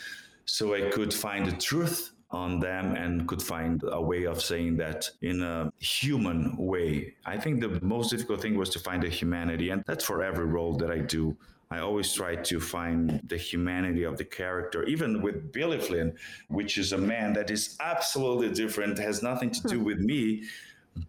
so 0.45 0.73
I 0.73 0.83
could 0.90 1.12
find 1.12 1.45
the 1.45 1.57
truth 1.57 2.12
on 2.31 2.61
them 2.61 2.95
and 2.95 3.27
could 3.27 3.42
find 3.42 3.83
a 3.90 4.01
way 4.01 4.23
of 4.25 4.40
saying 4.40 4.77
that 4.77 5.11
in 5.21 5.42
a 5.42 5.73
human 5.81 6.57
way. 6.57 7.14
I 7.27 7.37
think 7.38 7.61
the 7.61 7.81
most 7.83 8.11
difficult 8.11 8.40
thing 8.40 8.57
was 8.57 8.71
to 8.71 8.79
find 8.79 9.03
the 9.03 9.09
humanity, 9.09 9.71
and 9.71 9.83
that's 9.85 10.05
for 10.05 10.23
every 10.23 10.47
role 10.47 10.75
that 10.77 10.92
I 10.92 11.01
do. 11.01 11.37
I 11.68 11.81
always 11.81 12.12
try 12.12 12.37
to 12.37 12.61
find 12.61 13.21
the 13.27 13.37
humanity 13.37 14.05
of 14.05 14.16
the 14.16 14.25
character, 14.25 14.85
even 14.85 15.23
with 15.23 15.53
Billy 15.53 15.81
Flynn, 15.81 16.14
which 16.49 16.79
is 16.79 16.92
a 16.92 16.99
man 16.99 17.33
that 17.33 17.51
is 17.51 17.77
absolutely 17.81 18.51
different, 18.51 18.99
has 18.99 19.23
nothing 19.23 19.51
to 19.51 19.62
do 19.66 19.79
hmm. 19.79 19.85
with 19.85 19.99
me. 19.99 20.45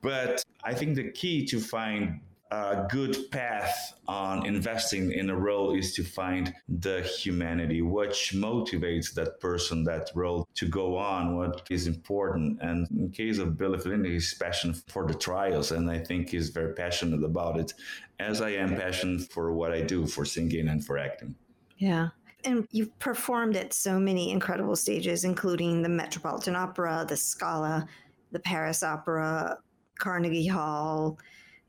But 0.01 0.43
I 0.63 0.73
think 0.73 0.95
the 0.95 1.11
key 1.11 1.45
to 1.45 1.59
find 1.59 2.19
a 2.51 2.85
good 2.89 3.31
path 3.31 3.93
on 4.07 4.45
investing 4.45 5.11
in 5.11 5.29
a 5.29 5.35
role 5.35 5.75
is 5.75 5.93
to 5.95 6.03
find 6.03 6.53
the 6.67 7.01
humanity, 7.01 7.81
which 7.81 8.33
motivates 8.35 9.13
that 9.13 9.39
person, 9.39 9.83
that 9.85 10.11
role 10.13 10.47
to 10.55 10.67
go 10.67 10.97
on, 10.97 11.35
what 11.35 11.65
is 11.69 11.87
important. 11.87 12.59
And 12.61 12.87
in 12.91 13.09
case 13.09 13.39
of 13.39 13.57
Billy 13.57 13.79
Flynn, 13.79 14.03
his 14.03 14.33
passion 14.35 14.73
for 14.87 15.07
the 15.07 15.15
trials, 15.15 15.71
and 15.71 15.89
I 15.89 15.99
think 15.99 16.29
he's 16.29 16.49
very 16.49 16.73
passionate 16.73 17.23
about 17.23 17.59
it, 17.59 17.73
as 18.19 18.41
I 18.41 18.51
am 18.51 18.75
passionate 18.75 19.31
for 19.31 19.53
what 19.53 19.71
I 19.71 19.81
do, 19.81 20.05
for 20.05 20.23
singing 20.23 20.67
and 20.67 20.85
for 20.85 20.97
acting. 20.97 21.35
Yeah. 21.77 22.09
And 22.45 22.67
you've 22.71 22.97
performed 22.99 23.55
at 23.55 23.73
so 23.73 23.99
many 23.99 24.31
incredible 24.31 24.75
stages, 24.75 25.23
including 25.23 25.81
the 25.81 25.89
Metropolitan 25.89 26.55
Opera, 26.55 27.05
the 27.07 27.17
Scala, 27.17 27.87
the 28.31 28.39
Paris 28.39 28.83
Opera, 28.83 29.57
Carnegie 29.97 30.47
Hall, 30.47 31.17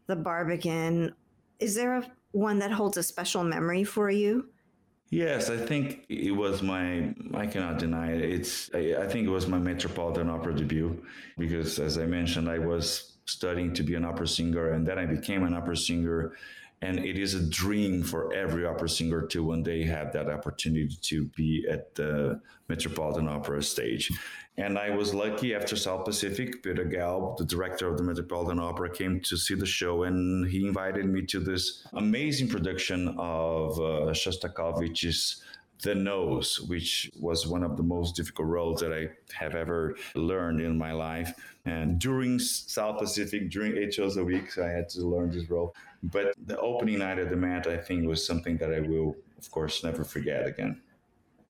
the 0.06 0.16
Barbican. 0.16 1.14
Is 1.58 1.74
there 1.74 1.96
a, 1.96 2.06
one 2.32 2.58
that 2.58 2.72
holds 2.72 2.96
a 2.96 3.02
special 3.02 3.44
memory 3.44 3.84
for 3.84 4.10
you? 4.10 4.48
Yes, 5.10 5.50
I 5.50 5.56
think 5.56 6.04
it 6.08 6.32
was 6.32 6.62
my. 6.62 7.14
I 7.34 7.46
cannot 7.46 7.78
deny 7.78 8.12
it. 8.12 8.22
It's. 8.22 8.70
I, 8.74 8.96
I 8.98 9.06
think 9.06 9.26
it 9.26 9.30
was 9.30 9.46
my 9.46 9.58
Metropolitan 9.58 10.28
Opera 10.28 10.54
debut 10.54 11.04
because, 11.38 11.78
as 11.78 11.98
I 11.98 12.06
mentioned, 12.06 12.48
I 12.48 12.58
was 12.58 13.18
studying 13.26 13.72
to 13.74 13.82
be 13.82 13.94
an 13.94 14.04
opera 14.04 14.26
singer, 14.26 14.72
and 14.72 14.86
then 14.86 14.98
I 14.98 15.06
became 15.06 15.44
an 15.44 15.54
opera 15.54 15.76
singer. 15.76 16.34
And 16.84 16.98
it 16.98 17.18
is 17.18 17.32
a 17.32 17.40
dream 17.40 18.02
for 18.02 18.32
every 18.34 18.66
opera 18.66 18.90
singer 18.90 19.26
to 19.28 19.42
one 19.42 19.62
day 19.62 19.84
have 19.84 20.12
that 20.12 20.28
opportunity 20.28 20.96
to 21.00 21.24
be 21.36 21.66
at 21.68 21.94
the 21.94 22.40
Metropolitan 22.68 23.26
Opera 23.26 23.62
stage. 23.62 24.12
And 24.56 24.78
I 24.78 24.90
was 24.90 25.14
lucky 25.14 25.54
after 25.54 25.76
South 25.76 26.04
Pacific, 26.04 26.62
Peter 26.62 26.84
Gelb, 26.84 27.38
the 27.38 27.44
director 27.44 27.88
of 27.88 27.96
the 27.96 28.04
Metropolitan 28.04 28.60
Opera, 28.60 28.90
came 28.90 29.20
to 29.20 29.36
see 29.36 29.54
the 29.54 29.66
show 29.66 30.04
and 30.04 30.46
he 30.48 30.64
invited 30.66 31.06
me 31.06 31.22
to 31.26 31.40
this 31.40 31.86
amazing 31.94 32.48
production 32.48 33.08
of 33.18 33.78
uh, 33.78 34.12
Shostakovich's 34.12 35.42
The 35.82 35.94
Nose, 35.94 36.60
which 36.60 37.10
was 37.18 37.46
one 37.46 37.62
of 37.62 37.76
the 37.76 37.82
most 37.82 38.16
difficult 38.16 38.48
roles 38.48 38.80
that 38.80 38.92
I 38.92 39.08
have 39.34 39.54
ever 39.54 39.96
learned 40.14 40.60
in 40.60 40.78
my 40.78 40.92
life. 40.92 41.34
And 41.64 41.98
during 41.98 42.38
South 42.38 42.98
Pacific, 42.98 43.50
during 43.50 43.76
eight 43.76 43.94
shows 43.94 44.16
a 44.16 44.24
week, 44.24 44.52
so 44.52 44.64
I 44.64 44.70
had 44.70 44.88
to 44.90 45.00
learn 45.02 45.30
this 45.30 45.50
role. 45.50 45.74
But 46.02 46.34
the 46.46 46.58
opening 46.58 46.98
night 46.98 47.18
at 47.18 47.30
the 47.30 47.36
Met, 47.36 47.66
I 47.66 47.76
think, 47.76 48.06
was 48.06 48.26
something 48.26 48.56
that 48.58 48.72
I 48.72 48.80
will, 48.80 49.16
of 49.38 49.50
course, 49.50 49.82
never 49.82 50.04
forget 50.04 50.46
again. 50.46 50.80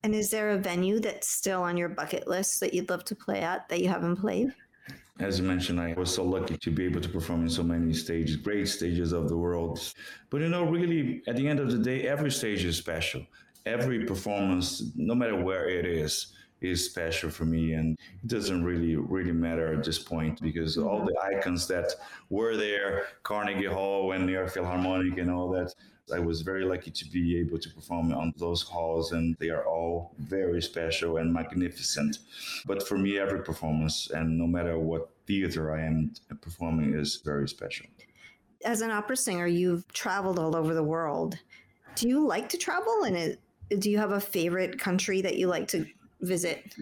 And 0.03 0.13
is 0.13 0.29
there 0.29 0.51
a 0.51 0.57
venue 0.57 0.99
that's 0.99 1.27
still 1.27 1.63
on 1.63 1.77
your 1.77 1.89
bucket 1.89 2.27
list 2.27 2.59
that 2.59 2.73
you'd 2.73 2.89
love 2.89 3.05
to 3.05 3.15
play 3.15 3.39
at 3.41 3.67
that 3.69 3.81
you 3.81 3.89
haven't 3.89 4.17
played? 4.17 4.53
As 5.19 5.39
you 5.39 5.45
mentioned, 5.45 5.79
I 5.79 5.93
was 5.93 6.13
so 6.13 6.23
lucky 6.23 6.57
to 6.57 6.71
be 6.71 6.85
able 6.85 6.99
to 6.99 7.09
perform 7.09 7.43
in 7.43 7.49
so 7.49 7.63
many 7.63 7.93
stages, 7.93 8.35
great 8.35 8.67
stages 8.67 9.13
of 9.13 9.29
the 9.29 9.37
world. 9.37 9.79
But 10.29 10.41
you 10.41 10.49
know, 10.49 10.65
really, 10.65 11.23
at 11.25 11.37
the 11.37 11.47
end 11.47 11.59
of 11.59 11.71
the 11.71 11.79
day, 11.79 12.05
every 12.07 12.31
stage 12.31 12.65
is 12.65 12.77
special. 12.77 13.25
Every 13.65 14.05
performance, 14.05 14.91
no 14.95 15.15
matter 15.15 15.35
where 15.35 15.67
it 15.69 15.85
is, 15.85 16.33
is 16.61 16.85
special 16.85 17.29
for 17.29 17.45
me 17.45 17.73
and 17.73 17.97
it 18.23 18.27
doesn't 18.27 18.63
really 18.63 18.95
really 18.95 19.31
matter 19.31 19.73
at 19.73 19.83
this 19.83 19.99
point 19.99 20.41
because 20.41 20.77
all 20.77 20.99
mm-hmm. 20.99 21.07
the 21.07 21.37
icons 21.37 21.67
that 21.67 21.93
were 22.29 22.55
there 22.55 23.07
carnegie 23.23 23.65
hall 23.65 24.13
and 24.13 24.25
new 24.25 24.31
york 24.31 24.49
philharmonic 24.49 25.17
and 25.17 25.29
all 25.29 25.49
that 25.51 25.73
I 26.13 26.19
was 26.19 26.41
very 26.41 26.65
lucky 26.65 26.91
to 26.91 27.09
be 27.09 27.37
able 27.39 27.57
to 27.57 27.69
perform 27.69 28.13
on 28.13 28.31
those 28.37 28.61
halls, 28.61 29.11
and 29.11 29.35
they 29.39 29.49
are 29.49 29.65
all 29.65 30.13
very 30.19 30.61
special 30.61 31.17
and 31.17 31.33
magnificent. 31.33 32.19
But 32.65 32.87
for 32.87 32.97
me, 32.97 33.17
every 33.17 33.43
performance, 33.43 34.11
and 34.11 34.37
no 34.37 34.45
matter 34.45 34.77
what 34.77 35.09
theater 35.25 35.75
I 35.75 35.83
am 35.83 36.13
performing, 36.41 36.93
is 36.93 37.21
very 37.25 37.49
special. 37.49 37.87
As 38.63 38.81
an 38.81 38.91
opera 38.91 39.17
singer, 39.17 39.47
you've 39.47 39.87
traveled 39.93 40.37
all 40.37 40.55
over 40.55 40.75
the 40.75 40.83
world. 40.83 41.39
Do 41.95 42.07
you 42.07 42.25
like 42.25 42.49
to 42.49 42.57
travel? 42.57 43.03
And 43.05 43.37
do 43.69 43.89
you 43.89 43.97
have 43.97 44.11
a 44.11 44.19
favorite 44.19 44.79
country 44.79 45.21
that 45.21 45.37
you 45.37 45.47
like 45.47 45.67
to 45.69 45.85
visit? 46.21 46.75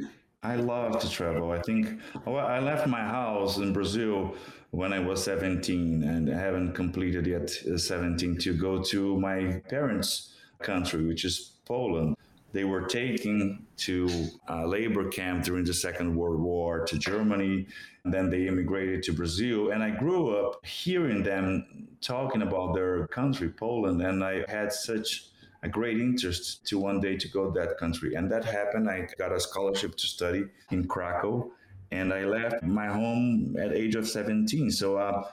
I 0.43 0.56
love 0.56 1.00
to 1.00 1.10
travel. 1.10 1.52
I 1.52 1.62
think 1.62 2.00
well, 2.26 2.46
I 2.46 2.60
left 2.60 2.88
my 2.88 3.02
house 3.02 3.58
in 3.58 3.72
Brazil 3.72 4.36
when 4.72 4.91
I 4.91 5.00
was 5.00 5.24
17 5.24 6.04
and 6.04 6.30
I 6.30 6.38
haven't 6.38 6.74
completed 6.74 7.28
yet 7.28 7.52
uh, 7.72 7.78
17 7.78 8.38
to 8.39 8.54
go 8.54 8.82
to 8.84 9.19
my 9.19 9.62
parents' 9.69 10.34
country, 10.62 11.06
which 11.06 11.24
is 11.26 11.52
Poland. 11.65 12.15
They 12.54 12.65
were 12.65 12.82
taken 12.82 13.65
to 13.78 14.08
a 14.48 14.67
labor 14.67 15.10
camp 15.10 15.43
during 15.43 15.63
the 15.65 15.74
Second 15.74 16.15
World 16.15 16.39
War 16.39 16.86
to 16.86 16.98
Germany. 17.00 17.67
And 18.04 18.13
then 18.13 18.30
they 18.30 18.48
immigrated 18.48 19.02
to 19.04 19.13
Brazil. 19.13 19.72
And 19.72 19.82
I 19.82 19.89
grew 19.89 20.36
up 20.36 20.63
hearing 20.65 21.24
them 21.24 21.88
talking 22.02 22.43
about 22.43 22.76
their 22.76 23.08
country, 23.08 23.50
Poland. 23.50 24.02
And 24.02 24.24
I 24.24 24.43
had 24.48 24.72
such 24.72 25.30
a 25.63 25.69
great 25.69 25.99
interest 25.99 26.65
to 26.67 26.78
one 26.78 26.99
day 26.99 27.17
to 27.17 27.28
go 27.28 27.52
to 27.52 27.60
that 27.60 27.78
country. 27.78 28.15
And 28.15 28.32
that 28.32 28.45
happened. 28.45 28.89
I 28.89 29.08
got 29.17 29.32
a 29.32 29.39
scholarship 29.39 29.95
to 29.95 30.08
study 30.08 30.45
in 30.71 30.88
Krakow. 30.88 31.49
And 31.91 32.13
I 32.13 32.26
left 32.26 32.63
my 32.63 32.88
home 32.88 33.56
at 33.60 33.71
age 33.73 33.95
of 33.95 34.08
17. 34.08 34.71
So 34.71 34.97
uh, 34.97 35.23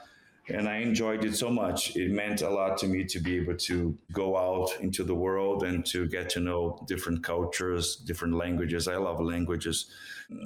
and 0.48 0.68
I 0.68 0.78
enjoyed 0.78 1.24
it 1.24 1.36
so 1.36 1.50
much. 1.50 1.96
It 1.96 2.10
meant 2.10 2.42
a 2.42 2.50
lot 2.50 2.78
to 2.78 2.86
me 2.86 3.04
to 3.04 3.20
be 3.20 3.36
able 3.36 3.56
to 3.56 3.96
go 4.12 4.36
out 4.36 4.80
into 4.80 5.04
the 5.04 5.14
world 5.14 5.62
and 5.62 5.84
to 5.86 6.06
get 6.08 6.28
to 6.30 6.40
know 6.40 6.82
different 6.86 7.22
cultures, 7.22 7.96
different 7.96 8.34
languages. 8.34 8.88
I 8.88 8.96
love 8.96 9.20
languages. 9.20 9.86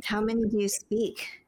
How 0.04 0.20
many 0.20 0.42
do 0.48 0.60
you 0.60 0.68
speak? 0.68 1.46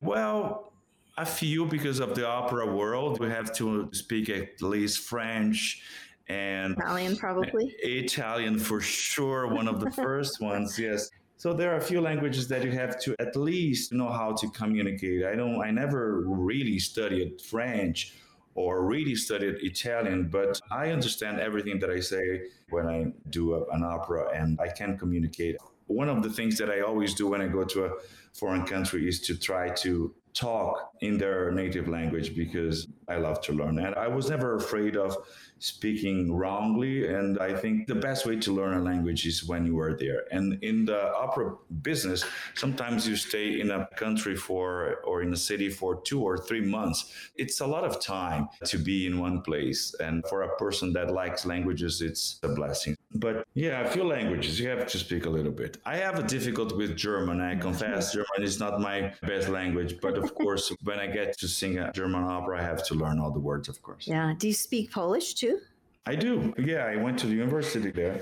Well, 0.00 0.72
a 1.18 1.26
few 1.26 1.66
because 1.66 1.98
of 1.98 2.14
the 2.14 2.26
opera 2.26 2.66
world. 2.66 3.20
We 3.20 3.28
have 3.28 3.52
to 3.56 3.88
speak 3.92 4.28
at 4.28 4.60
least 4.60 5.00
French 5.00 5.82
and 6.28 6.74
Italian, 6.76 7.16
probably. 7.26 7.74
Italian 7.80 8.58
for 8.58 8.80
sure, 8.80 9.48
one 9.48 9.68
of 9.68 9.80
the 9.80 9.90
first 10.02 10.40
ones, 10.40 10.78
yes. 10.78 11.10
So 11.38 11.52
there 11.52 11.72
are 11.72 11.76
a 11.76 11.82
few 11.82 12.00
languages 12.00 12.48
that 12.48 12.64
you 12.64 12.70
have 12.72 12.98
to 13.00 13.14
at 13.18 13.36
least 13.36 13.92
know 13.92 14.08
how 14.08 14.32
to 14.32 14.48
communicate. 14.50 15.24
I 15.24 15.34
don't 15.36 15.60
I 15.60 15.70
never 15.70 16.22
really 16.26 16.78
studied 16.78 17.42
French 17.42 18.14
or 18.54 18.86
really 18.86 19.14
studied 19.14 19.56
Italian, 19.60 20.28
but 20.28 20.58
I 20.70 20.90
understand 20.90 21.38
everything 21.40 21.78
that 21.80 21.90
I 21.90 22.00
say 22.00 22.42
when 22.70 22.86
I 22.86 23.12
do 23.28 23.54
a, 23.54 23.66
an 23.66 23.84
opera 23.84 24.30
and 24.34 24.58
I 24.58 24.68
can 24.68 24.96
communicate. 24.96 25.56
One 25.88 26.08
of 26.08 26.22
the 26.22 26.30
things 26.30 26.56
that 26.58 26.70
I 26.70 26.80
always 26.80 27.14
do 27.14 27.28
when 27.28 27.42
I 27.42 27.48
go 27.48 27.64
to 27.64 27.84
a 27.84 27.90
foreign 28.32 28.64
country 28.64 29.06
is 29.06 29.20
to 29.20 29.36
try 29.36 29.68
to 29.84 30.14
talk 30.36 30.92
in 31.00 31.16
their 31.16 31.50
native 31.50 31.88
language 31.88 32.36
because 32.36 32.86
I 33.08 33.16
love 33.16 33.40
to 33.42 33.52
learn. 33.52 33.78
And 33.78 33.94
I 33.94 34.06
was 34.06 34.28
never 34.28 34.56
afraid 34.56 34.96
of 34.96 35.16
speaking 35.58 36.34
wrongly. 36.34 37.08
And 37.08 37.38
I 37.38 37.54
think 37.54 37.86
the 37.86 37.94
best 37.94 38.26
way 38.26 38.36
to 38.40 38.52
learn 38.52 38.74
a 38.74 38.82
language 38.82 39.26
is 39.26 39.48
when 39.48 39.66
you 39.66 39.78
are 39.80 39.96
there. 39.96 40.24
And 40.30 40.62
in 40.62 40.84
the 40.84 41.14
opera 41.14 41.54
business, 41.82 42.24
sometimes 42.54 43.08
you 43.08 43.16
stay 43.16 43.60
in 43.60 43.70
a 43.70 43.88
country 43.96 44.36
for 44.36 44.96
or 45.04 45.22
in 45.22 45.32
a 45.32 45.36
city 45.36 45.70
for 45.70 46.02
two 46.02 46.22
or 46.22 46.36
three 46.36 46.60
months. 46.60 47.12
It's 47.36 47.60
a 47.60 47.66
lot 47.66 47.84
of 47.84 48.00
time 48.00 48.48
to 48.64 48.78
be 48.78 49.06
in 49.06 49.18
one 49.18 49.40
place. 49.40 49.94
And 50.00 50.22
for 50.28 50.42
a 50.42 50.56
person 50.56 50.92
that 50.92 51.10
likes 51.10 51.46
languages, 51.46 52.02
it's 52.02 52.38
a 52.42 52.48
blessing. 52.48 52.95
But 53.18 53.46
yeah, 53.54 53.80
a 53.80 53.90
few 53.90 54.04
languages 54.04 54.60
you 54.60 54.68
have 54.68 54.86
to 54.86 54.98
speak 54.98 55.26
a 55.26 55.30
little 55.30 55.52
bit. 55.52 55.78
I 55.84 55.96
have 55.96 56.18
a 56.18 56.22
difficulty 56.22 56.74
with 56.76 56.96
German. 56.96 57.40
I 57.40 57.56
confess, 57.56 58.12
German 58.18 58.42
is 58.42 58.58
not 58.60 58.80
my 58.80 59.12
best 59.22 59.48
language. 59.48 59.98
But 60.00 60.18
of 60.18 60.34
course, 60.34 60.72
when 60.82 60.98
I 60.98 61.06
get 61.06 61.38
to 61.38 61.48
sing 61.48 61.78
a 61.78 61.92
German 61.92 62.24
opera, 62.24 62.60
I 62.60 62.62
have 62.62 62.84
to 62.86 62.94
learn 62.94 63.18
all 63.18 63.30
the 63.30 63.40
words, 63.40 63.68
of 63.68 63.82
course. 63.82 64.06
Yeah. 64.06 64.34
Do 64.38 64.46
you 64.46 64.54
speak 64.54 64.90
Polish 64.90 65.34
too? 65.34 65.60
I 66.06 66.14
do. 66.14 66.54
Yeah, 66.58 66.84
I 66.84 66.96
went 66.96 67.18
to 67.20 67.26
the 67.26 67.34
university 67.34 67.90
there. 67.90 68.20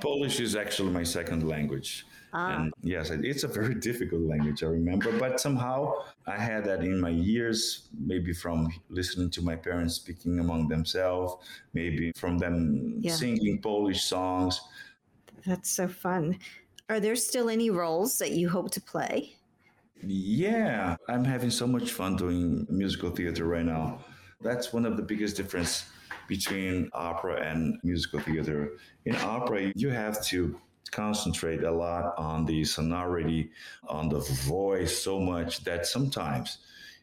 Polish 0.00 0.40
is 0.40 0.56
actually 0.56 0.90
my 0.90 1.04
second 1.04 1.48
language. 1.48 2.06
Ah. 2.34 2.56
And 2.56 2.72
yes, 2.82 3.10
it's 3.10 3.44
a 3.44 3.48
very 3.48 3.74
difficult 3.88 4.22
language, 4.22 4.64
I 4.64 4.66
remember. 4.66 5.16
But 5.18 5.40
somehow 5.40 5.92
I 6.26 6.36
had 6.36 6.64
that 6.64 6.80
in 6.82 7.00
my 7.00 7.10
years, 7.10 7.88
maybe 7.98 8.32
from 8.32 8.68
listening 8.88 9.30
to 9.30 9.42
my 9.42 9.54
parents 9.54 9.94
speaking 9.94 10.40
among 10.40 10.68
themselves, 10.68 11.36
maybe 11.72 12.12
from 12.16 12.38
them 12.38 12.96
yeah. 12.98 13.12
singing 13.12 13.60
Polish 13.62 14.02
songs. 14.02 14.60
That's 15.46 15.70
so 15.70 15.86
fun. 15.86 16.38
Are 16.88 17.00
there 17.00 17.16
still 17.16 17.48
any 17.48 17.70
roles 17.70 18.18
that 18.18 18.32
you 18.32 18.48
hope 18.48 18.70
to 18.72 18.80
play? 18.80 19.36
Yeah, 20.02 20.96
I'm 21.08 21.24
having 21.24 21.50
so 21.50 21.66
much 21.66 21.92
fun 21.92 22.16
doing 22.16 22.66
musical 22.68 23.10
theater 23.10 23.44
right 23.46 23.64
now. 23.64 24.04
That's 24.42 24.72
one 24.72 24.84
of 24.84 24.96
the 24.96 25.02
biggest 25.02 25.36
difference 25.36 25.86
between 26.28 26.90
opera 26.92 27.40
and 27.42 27.78
musical 27.84 28.20
theater. 28.20 28.72
In 29.06 29.14
opera, 29.16 29.72
you 29.74 29.90
have 29.90 30.22
to 30.26 30.58
concentrate 30.90 31.64
a 31.64 31.70
lot 31.70 32.14
on 32.18 32.44
the 32.44 32.64
sonority, 32.64 33.50
on 33.88 34.08
the 34.08 34.20
voice 34.20 34.96
so 34.96 35.18
much 35.18 35.64
that 35.64 35.86
sometimes 35.86 36.58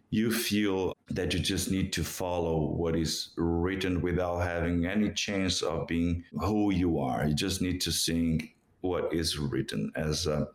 you 0.10 0.32
feel 0.32 0.96
that 1.10 1.34
you 1.34 1.40
just 1.40 1.72
need 1.72 1.94
to 1.94 2.04
follow 2.04 2.72
what 2.72 2.96
is 2.96 3.30
written 3.38 4.02
without 4.02 4.40
having 4.40 4.86
any 4.86 5.10
chance 5.12 5.62
of 5.62 5.88
being 5.88 6.24
who 6.34 6.72
you 6.72 7.00
are. 7.00 7.26
You 7.26 7.34
just 7.34 7.62
need 7.62 7.80
to 7.82 7.92
sing 7.92 8.52
what 8.82 9.14
is 9.14 9.38
written 9.38 9.92
as 9.96 10.28
uh, 10.28 10.46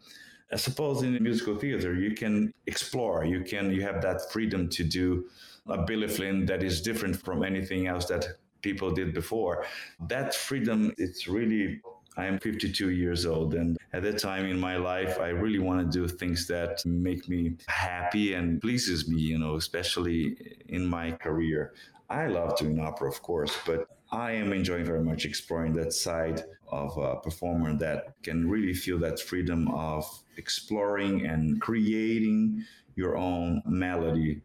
a 0.51 0.55
I 0.55 0.57
suppose 0.57 1.03
in 1.03 1.21
musical 1.23 1.57
theater 1.57 1.95
you 1.95 2.15
can 2.15 2.53
explore, 2.67 3.25
you 3.25 3.43
can 3.43 3.73
you 3.73 3.83
have 3.83 4.01
that 4.03 4.31
freedom 4.31 4.69
to 4.71 4.85
do 4.85 5.29
a 5.67 5.79
Billy 5.79 6.07
Flynn 6.07 6.47
that 6.47 6.63
is 6.63 6.81
different 6.81 7.17
from 7.17 7.43
anything 7.43 7.89
else 7.89 8.07
that 8.07 8.27
people 8.63 8.93
did 8.93 9.13
before. 9.13 9.65
That 10.09 10.35
freedom, 10.35 10.93
it's 10.99 11.27
really 11.27 11.81
I 12.17 12.27
am 12.27 12.39
52 12.39 12.91
years 12.91 13.27
old, 13.27 13.55
and 13.55 13.77
at 13.93 14.03
that 14.03 14.19
time 14.19 14.47
in 14.47 14.59
my 14.59 14.77
life, 14.77 15.19
I 15.21 15.29
really 15.29 15.59
want 15.59 15.81
to 15.81 15.99
do 15.99 16.09
things 16.09 16.47
that 16.49 16.85
make 16.87 17.29
me 17.29 17.57
happy 17.69 18.35
and 18.35 18.61
pleases 18.61 19.09
me. 19.09 19.21
You 19.21 19.39
know, 19.39 19.57
especially 19.57 20.37
in 20.69 20.87
my 20.87 21.13
career. 21.13 21.75
I 22.09 22.29
love 22.29 22.57
doing 22.57 22.79
opera, 22.79 23.09
of 23.09 23.21
course, 23.23 23.57
but 23.67 23.89
I 24.13 24.33
am 24.33 24.53
enjoying 24.53 24.85
very 24.85 25.03
much 25.03 25.25
exploring 25.25 25.73
that 25.75 25.93
side 25.93 26.45
of 26.69 26.97
a 26.97 27.17
performer 27.17 27.77
that 27.79 28.15
can 28.23 28.49
really 28.49 28.75
feel 28.75 28.99
that 29.01 29.19
freedom 29.19 29.69
of 29.73 30.05
exploring 30.37 31.27
and 31.27 31.61
creating 31.61 32.65
your 32.95 33.17
own 33.17 33.63
melody 33.67 34.43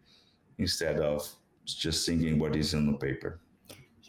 instead 0.58 1.00
of 1.00 1.28
just 1.66 2.06
singing 2.06 2.40
what 2.40 2.56
is 2.56 2.74
on 2.74 2.88
the 2.88 2.98
paper. 2.98 3.41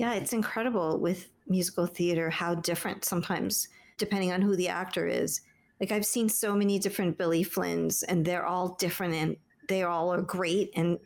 Yeah, 0.02 0.14
it's 0.14 0.32
incredible 0.32 0.98
with 0.98 1.28
musical 1.46 1.86
theater 1.86 2.28
how 2.28 2.56
different 2.56 3.04
sometimes, 3.04 3.68
depending 3.98 4.32
on 4.32 4.42
who 4.42 4.56
the 4.56 4.66
actor 4.66 5.06
is. 5.06 5.42
Like 5.78 5.92
I've 5.92 6.04
seen 6.04 6.28
so 6.28 6.56
many 6.56 6.80
different 6.80 7.16
Billy 7.16 7.44
Flynns, 7.44 8.02
and 8.08 8.24
they're 8.24 8.44
all 8.44 8.74
different, 8.80 9.14
and 9.14 9.36
they 9.68 9.84
all 9.84 10.12
are 10.12 10.20
great, 10.20 10.72
and 10.74 10.98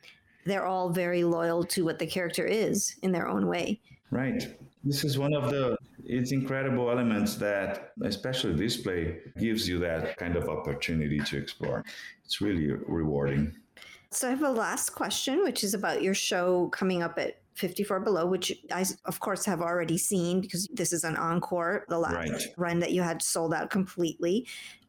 they're 0.46 0.64
all 0.64 0.88
very 0.88 1.24
loyal 1.24 1.62
to 1.64 1.84
what 1.84 1.98
the 1.98 2.06
character 2.06 2.46
is 2.46 2.96
in 3.02 3.12
their 3.12 3.28
own 3.28 3.46
way. 3.48 3.82
Right. 4.10 4.48
This 4.82 5.04
is 5.04 5.18
one 5.18 5.34
of 5.34 5.50
the 5.50 5.76
it's 6.06 6.32
incredible 6.32 6.90
elements 6.90 7.34
that 7.34 7.92
especially 8.02 8.54
this 8.54 8.78
play 8.78 9.18
gives 9.38 9.68
you 9.68 9.78
that 9.80 10.16
kind 10.16 10.36
of 10.36 10.48
opportunity 10.48 11.18
to 11.18 11.36
explore. 11.36 11.84
It's 12.24 12.40
really 12.40 12.70
rewarding. 12.70 13.56
So 14.10 14.28
I 14.28 14.30
have 14.30 14.42
a 14.42 14.50
last 14.50 14.90
question, 14.94 15.42
which 15.42 15.62
is 15.62 15.74
about 15.74 16.02
your 16.02 16.14
show 16.14 16.68
coming 16.68 17.02
up 17.02 17.18
at 17.18 17.40
54 17.56 18.00
Below, 18.00 18.26
which 18.26 18.52
I, 18.72 18.84
of 19.04 19.20
course, 19.20 19.44
have 19.46 19.60
already 19.60 19.98
seen 19.98 20.40
because 20.40 20.68
this 20.72 20.92
is 20.92 21.04
an 21.04 21.16
encore, 21.16 21.84
the 21.88 21.98
last 21.98 22.30
right. 22.30 22.42
run 22.56 22.78
that 22.80 22.92
you 22.92 23.02
had 23.02 23.22
sold 23.22 23.54
out 23.54 23.70
completely. 23.70 24.46